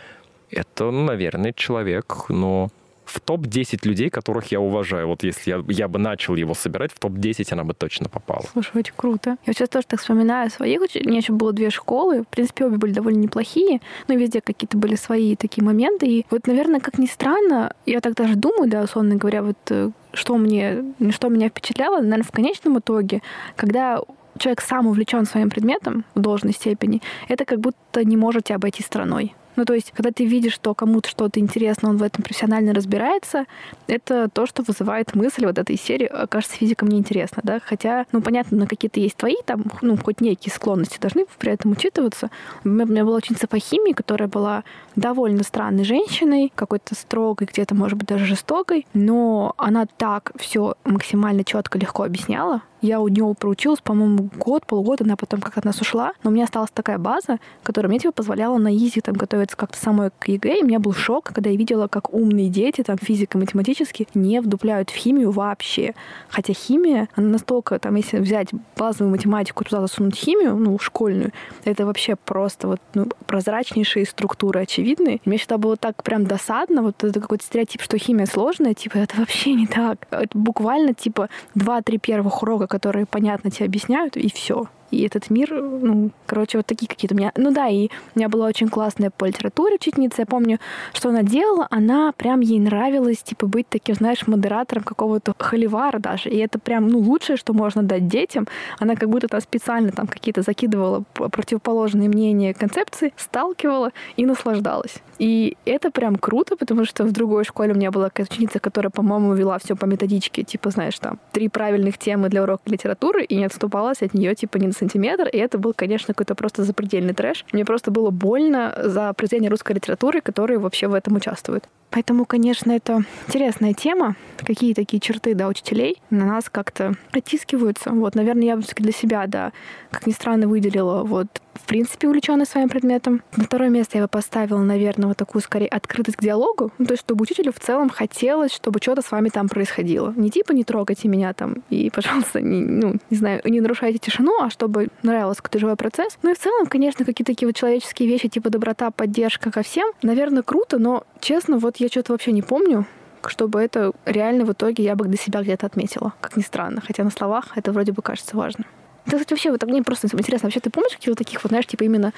[0.51, 2.70] это, наверное, человек, но
[3.11, 5.09] в топ-10 людей, которых я уважаю.
[5.09, 8.44] Вот если я, я бы начал его собирать, в топ-10 она бы точно попала.
[8.52, 9.36] Слушай, очень круто.
[9.46, 10.80] Я сейчас тоже так вспоминаю своих.
[10.80, 12.22] У меня еще было две школы.
[12.22, 16.06] В принципе, обе были довольно неплохие, но везде какие-то были свои такие моменты.
[16.06, 19.90] И вот, наверное, как ни странно, я так даже думаю, да, условно говоря, вот э,
[20.12, 23.22] что мне, что меня впечатляло, наверное, в конечном итоге,
[23.56, 24.00] когда
[24.38, 29.34] человек сам увлечен своим предметом в должной степени, это как будто не можете обойти стороной.
[29.59, 33.46] Ну, то есть, когда ты видишь, что кому-то что-то интересно, он в этом профессионально разбирается,
[33.88, 38.06] это то, что вызывает мысль вот этой серии, «А, кажется, физика мне интересна, да, хотя,
[38.12, 42.30] ну, понятно, какие-то есть твои там, ну, хоть некие склонности должны при этом учитываться.
[42.62, 44.62] У меня, у меня была учительница по химии, которая была
[44.94, 51.42] довольно странной женщиной, какой-то строгой, где-то, может быть, даже жестокой, но она так все максимально
[51.42, 55.81] четко, легко объясняла, я у нее проучилась, по-моему, год, полгода, она потом как от нас
[55.81, 56.12] ушла.
[56.22, 59.79] Но у меня осталась такая база, которая мне типа позволяла на easy там готовиться как-то
[59.79, 60.61] самой к ЕГЭ.
[60.61, 64.91] И у меня был шок, когда я видела, как умные дети, там, физико-математически, не вдупляют
[64.91, 65.95] в химию вообще.
[66.29, 71.33] Хотя химия, она настолько, там, если взять базовую математику, туда засунуть химию, ну, школьную,
[71.64, 75.16] это вообще просто вот ну, прозрачнейшие структуры очевидные.
[75.16, 78.99] И мне всегда было так прям досадно, вот это какой-то стереотип, что химия сложная, типа,
[78.99, 80.07] это вообще не так.
[80.11, 84.69] Это буквально, типа, два-три первых урока, которые понятно тебе объясняют, и все.
[84.91, 87.32] И этот мир, ну, короче, вот такие какие-то у меня...
[87.36, 90.22] Ну да, и у меня была очень классная по литературе учительница.
[90.22, 90.59] Я помню,
[90.93, 91.66] что она делала.
[91.70, 96.30] Она прям ей нравилось, типа, быть таким, знаешь, модератором какого-то холивара даже.
[96.30, 98.47] И это прям, ну, лучшее, что можно дать детям.
[98.78, 104.97] Она как будто там специально там какие-то закидывала противоположные мнения концепции, сталкивала и наслаждалась.
[105.18, 108.91] И это прям круто, потому что в другой школе у меня была какая-то ученица, которая,
[108.91, 113.34] по-моему, вела все по методичке, типа, знаешь, там, три правильных темы для урока литературы, и
[113.34, 115.29] не отступалась от нее, типа, на сантиметр.
[115.29, 117.45] И это был, конечно, какой-то просто запредельный трэш.
[117.53, 121.64] Мне просто было больно за произведение русской литературы, которые вообще в этом участвуют.
[121.91, 124.14] Поэтому, конечно, это интересная тема.
[124.45, 127.91] Какие такие черты, да, учителей на нас как-то оттискиваются.
[127.91, 129.53] Вот, наверное, я бы для себя, да,
[129.91, 131.26] как ни странно, выделила вот
[131.61, 133.22] в принципе, увлеченный своим предметом.
[133.36, 136.72] На второе место я бы поставила, наверное, вот такую, скорее, открытость к диалогу.
[136.78, 140.12] Ну, то есть, чтобы учителю в целом хотелось, чтобы что-то с вами там происходило.
[140.16, 144.40] Не типа не трогайте меня там и, пожалуйста, не, ну, не знаю, не нарушайте тишину,
[144.40, 146.18] а чтобы нравился какой-то живой процесс.
[146.22, 149.90] Ну и в целом, конечно, какие-то такие вот человеческие вещи, типа доброта, поддержка ко всем,
[150.02, 152.86] наверное, круто, но, честно, вот я что-то вообще не помню,
[153.26, 156.80] чтобы это реально в итоге я бы для себя где-то отметила, как ни странно.
[156.80, 158.66] Хотя на словах это вроде бы кажется важным.
[159.09, 162.12] Кстати, вообще, вот мне просто интересно, вообще ты помнишь каких-то таких вот, знаешь, типа именно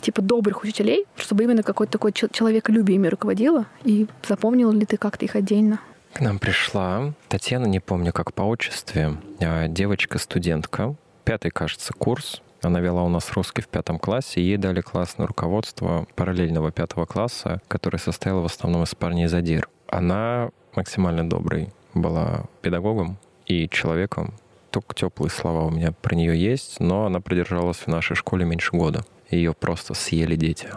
[0.00, 3.66] типа добрых учителей, чтобы именно какое-то такое человеколюбие ими руководило?
[3.82, 5.80] И запомнила ли ты как-то их отдельно?
[6.12, 10.94] К нам пришла Татьяна, не помню как по отчеству, а, девочка-студентка,
[11.24, 12.40] пятый, кажется, курс.
[12.62, 17.60] Она вела у нас русский в пятом классе, ей дали классное руководство параллельного пятого класса,
[17.68, 19.68] которое состояло в основном из парней задир.
[19.88, 24.34] Она максимально добрый была педагогом и человеком,
[24.76, 28.72] только теплые слова у меня про нее есть, но она продержалась в нашей школе меньше
[28.72, 29.06] года.
[29.30, 30.68] Ее просто съели дети.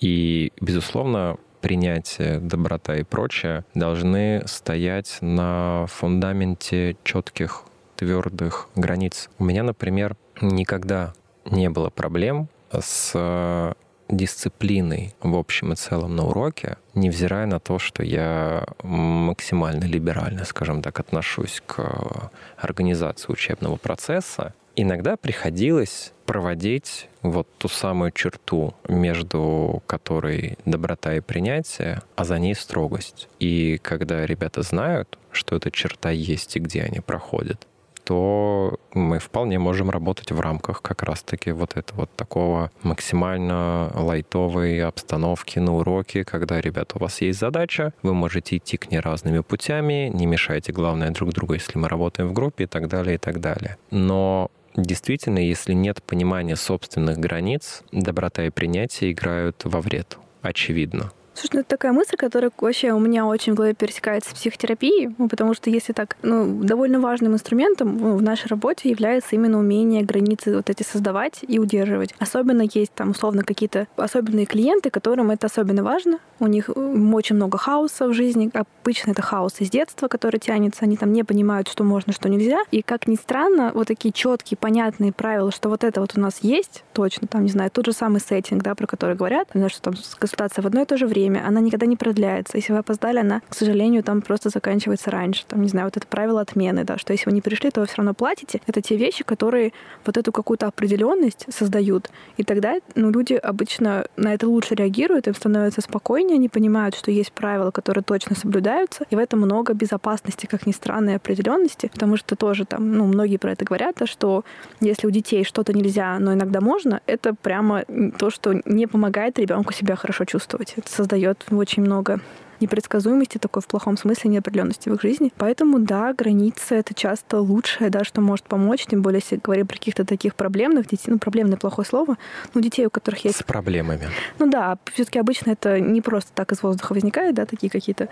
[0.00, 7.62] И, безусловно, принятие, доброта и прочее должны стоять на фундаменте четких,
[7.96, 9.30] твердых границ.
[9.38, 11.14] У меня, например, никогда
[11.46, 13.74] не было проблем с
[14.08, 20.82] дисциплиной в общем и целом на уроке, невзирая на то, что я максимально либерально, скажем
[20.82, 30.58] так, отношусь к организации учебного процесса, иногда приходилось проводить вот ту самую черту, между которой
[30.64, 33.28] доброта и принятие, а за ней строгость.
[33.38, 37.66] И когда ребята знают, что эта черта есть и где они проходят,
[38.08, 44.82] то мы вполне можем работать в рамках как раз-таки вот этого вот такого максимально лайтовой
[44.82, 49.40] обстановки на уроке, когда, ребята, у вас есть задача, вы можете идти к ней разными
[49.40, 53.18] путями, не мешайте, главное, друг другу, если мы работаем в группе и так далее, и
[53.18, 53.76] так далее.
[53.90, 61.12] Но действительно, если нет понимания собственных границ, доброта и принятие играют во вред, очевидно.
[61.38, 65.14] Слушай, ну это такая мысль, которая вообще у меня очень в голове пересекается с психотерапией,
[65.18, 69.56] ну, потому что если так, ну, довольно важным инструментом ну, в нашей работе является именно
[69.56, 72.12] умение границы вот эти создавать и удерживать.
[72.18, 76.18] Особенно есть там условно какие-то особенные клиенты, которым это особенно важно.
[76.40, 78.50] У них очень много хаоса в жизни.
[78.52, 80.84] Обычно это хаос из детства, который тянется.
[80.84, 82.58] Они там не понимают, что можно, что нельзя.
[82.72, 86.38] И как ни странно, вот такие четкие, понятные правила, что вот это вот у нас
[86.42, 89.94] есть, точно, там, не знаю, тот же самый сеттинг, да, про который говорят, что там
[90.18, 92.56] консультация в одно и то же время, время, она никогда не продляется.
[92.56, 95.44] Если вы опоздали, она, к сожалению, там просто заканчивается раньше.
[95.46, 97.86] Там, не знаю, вот это правило отмены, да, что если вы не пришли, то вы
[97.86, 98.60] все равно платите.
[98.66, 99.72] Это те вещи, которые
[100.04, 102.10] вот эту какую-то определенность создают.
[102.36, 107.10] И тогда ну, люди обычно на это лучше реагируют, им становится спокойнее, они понимают, что
[107.10, 111.90] есть правила, которые точно соблюдаются, и в этом много безопасности, как ни странно, и определенности,
[111.92, 114.44] потому что тоже там, ну, многие про это говорят, да, что
[114.80, 117.84] если у детей что-то нельзя, но иногда можно, это прямо
[118.18, 120.74] то, что не помогает ребенку себя хорошо чувствовать.
[120.76, 122.20] Это создает дает очень много
[122.60, 125.32] непредсказуемости такой в плохом смысле неопределенности в их жизни.
[125.36, 129.76] Поэтому, да, границы— это часто лучшее, да, что может помочь, тем более, если говорим про
[129.76, 132.16] каких-то таких проблемных детей, ну, проблемное плохое слово,
[132.54, 133.38] ну, детей, у которых есть...
[133.38, 134.08] С проблемами.
[134.38, 138.08] Ну да, все таки обычно это не просто так из воздуха возникает, да, такие какие-то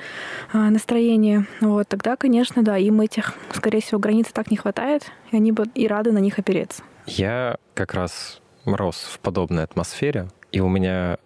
[0.53, 1.47] а, настроения.
[1.61, 5.65] Вот, тогда, конечно, да, им этих, скорее всего, границ так не хватает, и они бы
[5.75, 6.83] и рады на них опереться.
[7.07, 11.19] Я как раз рос в подобной атмосфере, и у меня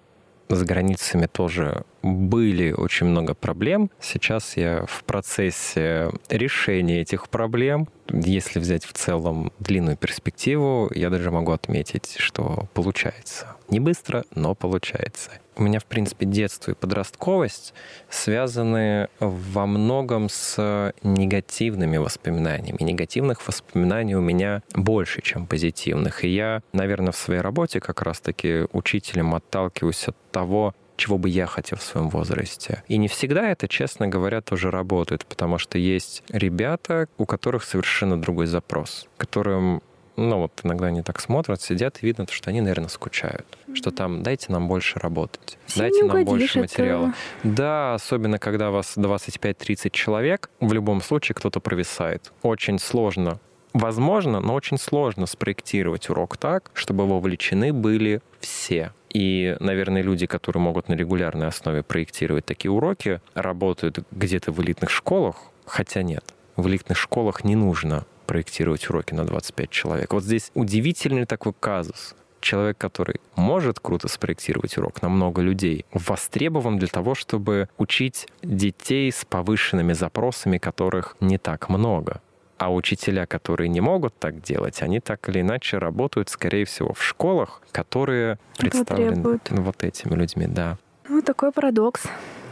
[0.51, 3.91] с границами тоже были очень много проблем.
[4.01, 7.89] Сейчас я в процессе решения этих проблем.
[8.13, 13.57] Если взять в целом длинную перспективу, я даже могу отметить, что получается.
[13.71, 15.31] Не быстро, но получается.
[15.57, 17.73] У меня, в принципе, детство и подростковость
[18.09, 22.83] связаны во многом с негативными воспоминаниями.
[22.83, 26.25] Негативных воспоминаний у меня больше, чем позитивных.
[26.25, 31.47] И я, наверное, в своей работе как раз-таки учителем отталкиваюсь от того, чего бы я
[31.47, 32.83] хотел в своем возрасте.
[32.89, 38.21] И не всегда это, честно говоря, тоже работает, потому что есть ребята, у которых совершенно
[38.21, 39.83] другой запрос, которым
[40.21, 43.47] ну вот иногда они так смотрят, сидят, и видно, что они, наверное, скучают.
[43.75, 46.61] Что там, дайте нам больше работать, Всем дайте нам больше это...
[46.61, 47.15] материала.
[47.43, 52.33] Да, особенно когда вас 25-30 человек, в любом случае кто-то провисает.
[52.43, 53.41] Очень сложно
[53.73, 58.93] Возможно, но очень сложно спроектировать урок так, чтобы вовлечены были все.
[59.13, 64.91] И, наверное, люди, которые могут на регулярной основе проектировать такие уроки, работают где-то в элитных
[64.91, 66.25] школах, хотя нет,
[66.57, 70.13] в элитных школах не нужно проектировать уроки на 25 человек.
[70.13, 72.15] Вот здесь удивительный такой казус.
[72.41, 79.11] Человек, который может круто спроектировать урок на много людей, востребован для того, чтобы учить детей
[79.11, 82.21] с повышенными запросами, которых не так много.
[82.57, 87.03] А учителя, которые не могут так делать, они так или иначе работают, скорее всего, в
[87.03, 90.79] школах, которые представлены вот этими людьми, да.
[91.09, 92.05] Ну, такой парадокс,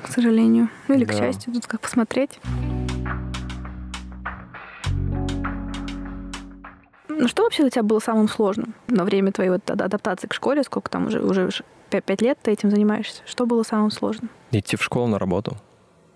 [0.02, 0.70] к сожалению.
[0.88, 1.12] Ну, или да.
[1.12, 2.40] к счастью, тут как посмотреть.
[7.18, 10.62] Ну, что вообще для тебя было самым сложным на время твоей вот адаптации к школе?
[10.62, 11.50] Сколько там уже, уже
[11.90, 13.22] пять лет ты этим занимаешься?
[13.26, 14.30] Что было самым сложным?
[14.52, 15.56] Идти в школу на работу.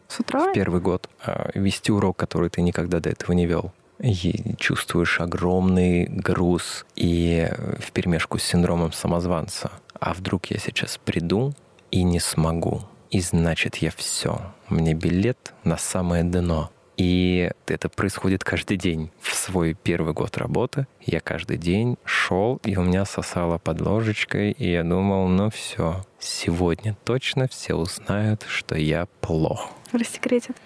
[0.07, 0.51] С утра?
[0.51, 1.09] В первый год.
[1.25, 3.73] А, вести урок, который ты никогда до этого не вел.
[3.99, 7.49] И чувствуешь огромный груз и
[7.79, 9.73] в перемешку с синдромом самозванца.
[9.99, 11.53] А вдруг я сейчас приду
[11.91, 12.83] и не смогу?
[13.11, 14.41] И значит, я все.
[14.69, 16.71] Мне билет на самое дно.
[17.03, 19.11] И это происходит каждый день.
[19.21, 24.53] В свой первый год работы я каждый день шел, и у меня сосало под ложечкой,
[24.53, 29.69] и я думал, ну все, сегодня точно все узнают, что я плох.
[29.91, 30.57] Рассекретят.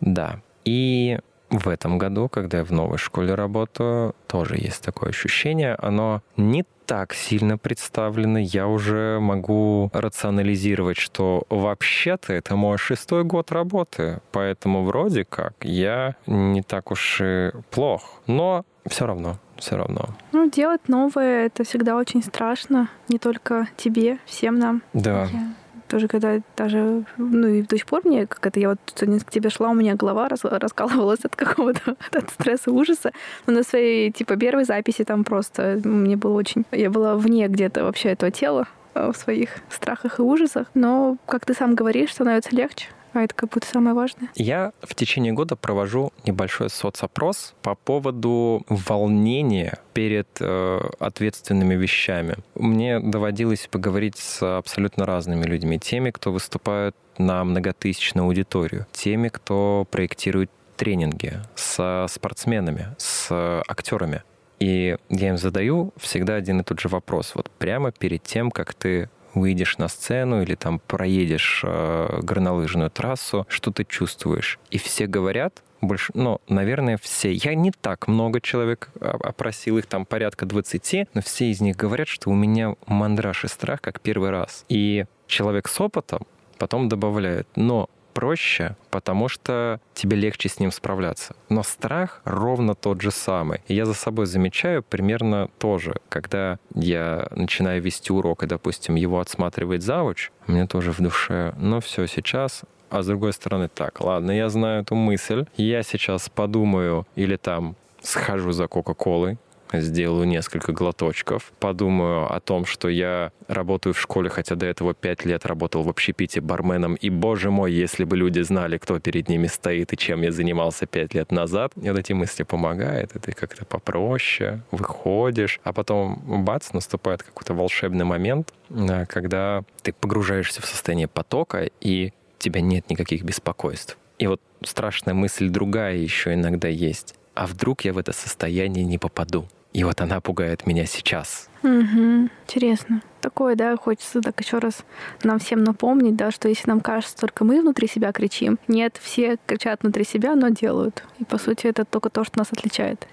[0.00, 0.42] Да.
[0.64, 1.20] И
[1.50, 5.76] в этом году, когда я в новой школе работаю, тоже есть такое ощущение.
[5.76, 8.38] Оно не так сильно представлено.
[8.38, 14.20] Я уже могу рационализировать, что вообще-то это мой шестой год работы.
[14.32, 18.22] Поэтому вроде как я не так уж и плох.
[18.26, 20.08] Но все равно, все равно.
[20.32, 22.88] Ну, делать новое— это всегда очень страшно.
[23.08, 24.82] Не только тебе, всем нам.
[24.92, 25.24] Да.
[25.32, 25.54] Я
[25.88, 29.30] тоже когда даже, ну и до сих пор мне, как это, я вот сегодня к
[29.30, 33.12] тебе шла, у меня голова рас, раскалывалась от какого-то от стресса, ужаса.
[33.46, 36.64] Но на своей, типа, первой записи там просто мне было очень...
[36.72, 40.66] Я была вне где-то вообще этого тела э, в своих страхах и ужасах.
[40.74, 42.88] Но, как ты сам говоришь, становится легче.
[43.16, 44.28] А это как будто самое важное.
[44.34, 52.36] Я в течение года провожу небольшой соцопрос по поводу волнения перед э, ответственными вещами.
[52.54, 55.78] Мне доводилось поговорить с абсолютно разными людьми.
[55.78, 64.24] Теми, кто выступает на многотысячную аудиторию, теми, кто проектирует тренинги, с спортсменами, с актерами.
[64.58, 67.32] И я им задаю всегда один и тот же вопрос.
[67.34, 73.46] Вот прямо перед тем, как ты выйдешь на сцену или там проедешь э, горнолыжную трассу,
[73.48, 74.58] что ты чувствуешь?
[74.70, 77.32] И все говорят, больше, ну, наверное, все.
[77.32, 82.08] Я не так много человек опросил, их там порядка 20, но все из них говорят,
[82.08, 84.64] что у меня мандраж и страх как первый раз.
[84.68, 86.26] И человек с опытом
[86.58, 91.36] потом добавляет, но проще, потому что тебе легче с ним справляться.
[91.50, 93.60] Но страх ровно тот же самый.
[93.68, 95.96] Я за собой замечаю примерно тоже.
[96.08, 101.80] Когда я начинаю вести урок, и, допустим, его отсматривает завуч, мне тоже в душе, ну
[101.80, 107.04] все, сейчас а с другой стороны, так, ладно, я знаю эту мысль, я сейчас подумаю
[107.16, 109.38] или там схожу за Кока-Колой,
[109.72, 115.24] сделаю несколько глоточков, подумаю о том, что я работаю в школе, хотя до этого пять
[115.24, 119.46] лет работал в общепите барменом, и, боже мой, если бы люди знали, кто перед ними
[119.46, 123.32] стоит и чем я занимался пять лет назад, и вот эти мысли помогают, и ты
[123.32, 130.66] как-то попроще выходишь, а потом, бац, наступает какой-то волшебный момент, э, когда ты погружаешься в
[130.66, 133.96] состояние потока, и тебя нет никаких беспокойств.
[134.18, 137.14] И вот страшная мысль другая еще иногда есть.
[137.34, 139.46] А вдруг я в это состояние не попаду?
[139.76, 141.50] И вот она пугает меня сейчас.
[141.62, 142.30] Угу.
[142.46, 143.02] Интересно.
[143.20, 144.86] Такое, да, хочется так еще раз
[145.22, 149.36] нам всем напомнить, да, что если нам кажется, только мы внутри себя кричим, нет, все
[149.44, 151.04] кричат внутри себя, но делают.
[151.18, 153.06] И по сути это только то, что нас отличает.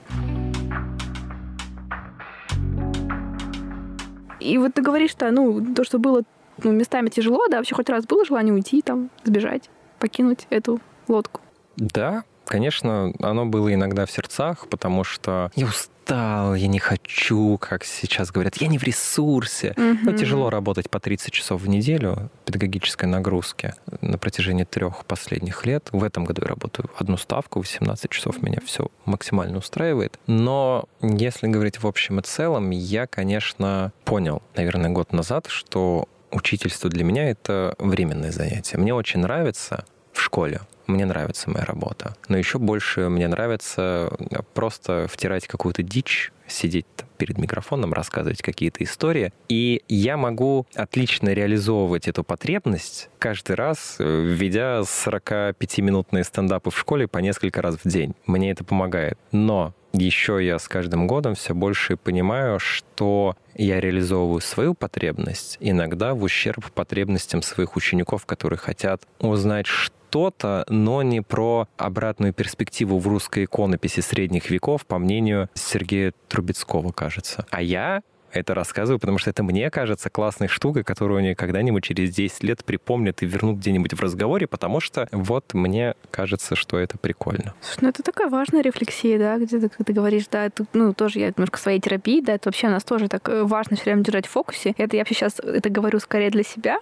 [4.39, 6.23] И вот ты говоришь, что, ну, то, что было
[6.63, 11.41] ну, местами тяжело, да, вообще хоть раз было желание уйти, там, сбежать, покинуть эту лодку?
[11.75, 17.83] Да, Конечно, оно было иногда в сердцах, потому что я устал, я не хочу, как
[17.85, 19.73] сейчас говорят, я не в ресурсе.
[19.77, 19.97] Mm-hmm.
[20.03, 25.87] Ну, тяжело работать по 30 часов в неделю педагогической нагрузки на протяжении трех последних лет.
[25.91, 30.19] В этом году я работаю одну ставку, 18 часов меня все максимально устраивает.
[30.27, 36.89] Но если говорить в общем и целом, я, конечно, понял, наверное, год назад, что учительство
[36.89, 38.77] для меня это временное занятие.
[38.77, 42.15] Мне очень нравится в школе мне нравится моя работа.
[42.27, 46.85] Но еще больше мне нравится э, просто втирать какую-то дичь, сидеть
[47.17, 49.31] перед микрофоном, рассказывать какие-то истории.
[49.47, 57.07] И я могу отлично реализовывать эту потребность каждый раз, э, введя 45-минутные стендапы в школе
[57.07, 58.13] по несколько раз в день.
[58.25, 59.17] Мне это помогает.
[59.31, 66.15] Но еще я с каждым годом все больше понимаю, что я реализовываю свою потребность иногда
[66.15, 72.99] в ущерб потребностям своих учеников, которые хотят узнать, что что-то, но не про обратную перспективу
[72.99, 77.47] в русской иконописи средних веков, по мнению Сергея Трубецкого, кажется.
[77.49, 82.13] А я это рассказываю, потому что это мне кажется классной штукой, которую они когда-нибудь через
[82.13, 86.99] 10 лет припомнят и вернут где-нибудь в разговоре, потому что вот мне кажется, что это
[86.99, 87.55] прикольно.
[87.61, 91.19] Слушай, ну это такая важная рефлексия, да, где ты, ты говоришь, да, это, ну, тоже
[91.19, 94.03] я немножко своей терапии, да, это вообще у нас тоже так э, важно все время
[94.03, 94.75] держать в фокусе.
[94.77, 96.77] Это я вообще сейчас это говорю скорее для себя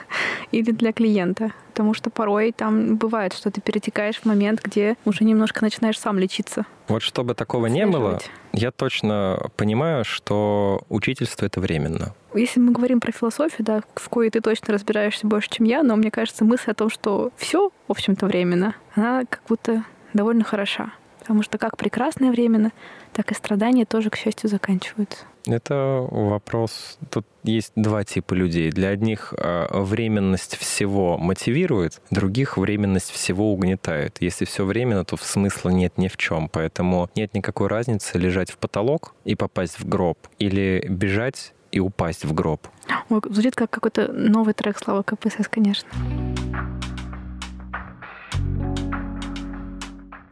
[0.52, 5.24] или для клиента потому что порой там бывает, что ты перетекаешь в момент, где уже
[5.24, 6.66] немножко начинаешь сам лечиться.
[6.86, 8.20] Вот чтобы такого не было,
[8.52, 12.14] я точно понимаю, что учительство— это временно.
[12.32, 15.96] Если мы говорим про философию, да, в кое ты точно разбираешься больше, чем я, но
[15.96, 20.92] мне кажется, мысль о том, что все, в общем-то, временно, она как будто довольно хороша.
[21.18, 22.70] Потому что как прекрасное временно,
[23.12, 25.24] так и страдания тоже, к счастью, заканчиваются.
[25.46, 26.98] Это вопрос.
[27.10, 28.70] Тут есть два типа людей.
[28.70, 34.16] Для одних а, временность всего мотивирует, других временность всего угнетает.
[34.20, 36.48] Если все временно, то смысла нет ни в чем.
[36.48, 42.24] Поэтому нет никакой разницы лежать в потолок и попасть в гроб или бежать и упасть
[42.24, 42.66] в гроб.
[43.10, 45.88] Ой, звучит как какой-то новый трек Слава КПСС, конечно.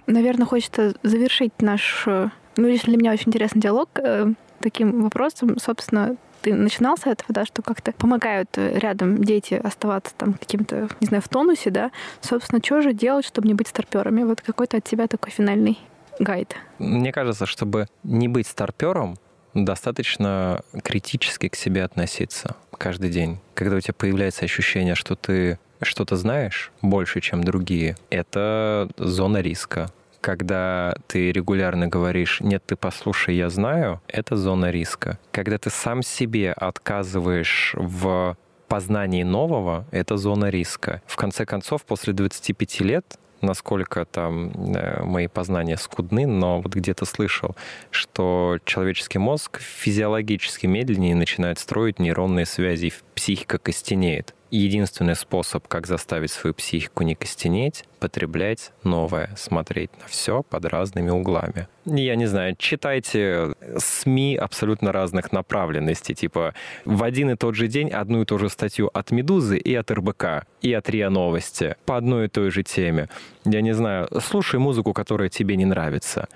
[0.06, 5.58] Наверное, хочется завершить наш, э, ну, лично для меня очень интересный диалог э, таким вопросом.
[5.58, 10.88] Собственно, ты начинал с этого, да, что как-то помогают э, рядом дети оставаться там каким-то,
[11.00, 11.90] не знаю, в тонусе, да.
[12.20, 14.24] Собственно, что же делать, чтобы не быть старперами?
[14.24, 15.78] Вот какой-то от тебя такой финальный
[16.18, 16.56] гайд.
[16.78, 19.16] Мне кажется, чтобы не быть старпером,
[19.54, 23.38] достаточно критически к себе относиться каждый день.
[23.54, 29.90] Когда у тебя появляется ощущение, что ты что-то знаешь больше, чем другие, это зона риска.
[30.22, 35.18] Когда ты регулярно говоришь «нет, ты послушай, я знаю», это зона риска.
[35.32, 38.36] Когда ты сам себе отказываешь в
[38.68, 41.02] познании нового, это зона риска.
[41.06, 47.04] В конце концов, после 25 лет насколько там э, мои познания скудны, но вот где-то
[47.04, 47.56] слышал,
[47.90, 56.30] что человеческий мозг физиологически медленнее начинает строить нейронные связи, психика костенеет единственный способ, как заставить
[56.30, 61.68] свою психику не костенеть, потреблять новое, смотреть на все под разными углами.
[61.84, 67.88] Я не знаю, читайте СМИ абсолютно разных направленностей, типа в один и тот же день
[67.90, 71.96] одну и ту же статью от «Медузы» и от РБК, и от РИА Новости по
[71.96, 73.08] одной и той же теме.
[73.44, 76.28] Я не знаю, слушай музыку, которая тебе не нравится.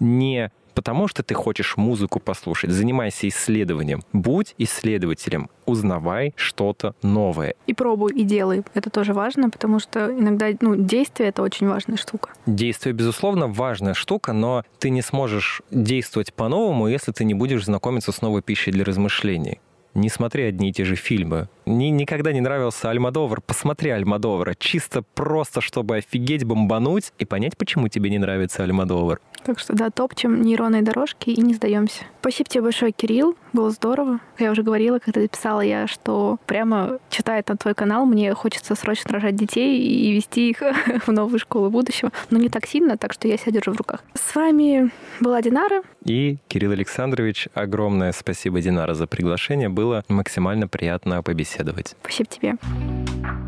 [0.00, 2.70] Не потому что ты хочешь музыку послушать.
[2.70, 4.02] Занимайся исследованием.
[4.12, 5.48] Будь исследователем.
[5.66, 7.54] Узнавай что-то новое.
[7.66, 8.62] И пробуй, и делай.
[8.74, 12.30] Это тоже важно, потому что иногда ну, действие— это очень важная штука.
[12.46, 18.12] Действие, безусловно, важная штука, но ты не сможешь действовать по-новому, если ты не будешь знакомиться
[18.12, 19.60] с новой пищей для размышлений
[19.94, 21.48] не смотри одни и те же фильмы.
[21.66, 23.40] Мне никогда не нравился Альмадовар.
[23.40, 24.54] Посмотри Альмадовара.
[24.58, 29.20] Чисто просто, чтобы офигеть, бомбануть и понять, почему тебе не нравится Альмадовар.
[29.44, 32.04] Так что да, топчем нейронные дорожки и не сдаемся.
[32.20, 33.36] Спасибо тебе большое, Кирилл.
[33.52, 34.20] Было здорово.
[34.38, 39.12] Я уже говорила, когда писала я, что прямо читая там твой канал, мне хочется срочно
[39.12, 40.62] рожать детей и вести их
[41.06, 42.10] в новую школу будущего.
[42.30, 44.02] Но не так сильно, так что я себя держу в руках.
[44.14, 44.90] С вами
[45.20, 45.82] была Динара.
[46.04, 47.48] И Кирилл Александрович.
[47.52, 49.68] Огромное спасибо, Динара, за приглашение.
[49.68, 51.96] Было максимально приятно побеседовать.
[52.02, 53.43] Спасибо тебе.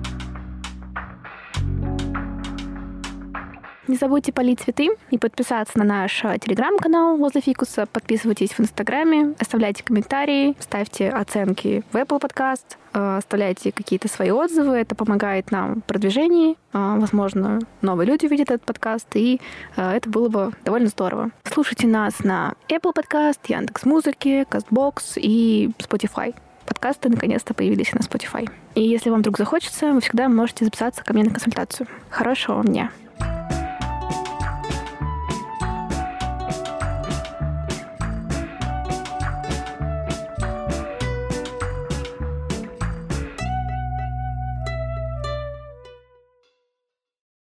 [3.87, 7.87] Не забудьте полить цветы и подписаться на наш э, телеграм-канал возле фикуса.
[7.87, 14.77] Подписывайтесь в Инстаграме, оставляйте комментарии, ставьте оценки в Apple Podcast, э, оставляйте какие-то свои отзывы.
[14.77, 16.57] Это помогает нам в продвижении.
[16.73, 19.41] Э, возможно, новые люди увидят этот подкаст, и
[19.77, 21.31] это было бы довольно здорово.
[21.45, 26.35] Слушайте нас на Apple Podcast, Яндекс.Музыке, Castbox и Spotify
[26.67, 28.51] подкасты наконец-то появились на Spotify.
[28.75, 31.87] И если вам вдруг захочется, вы всегда можете записаться ко мне на консультацию.
[32.11, 32.91] Хорошего вам дня!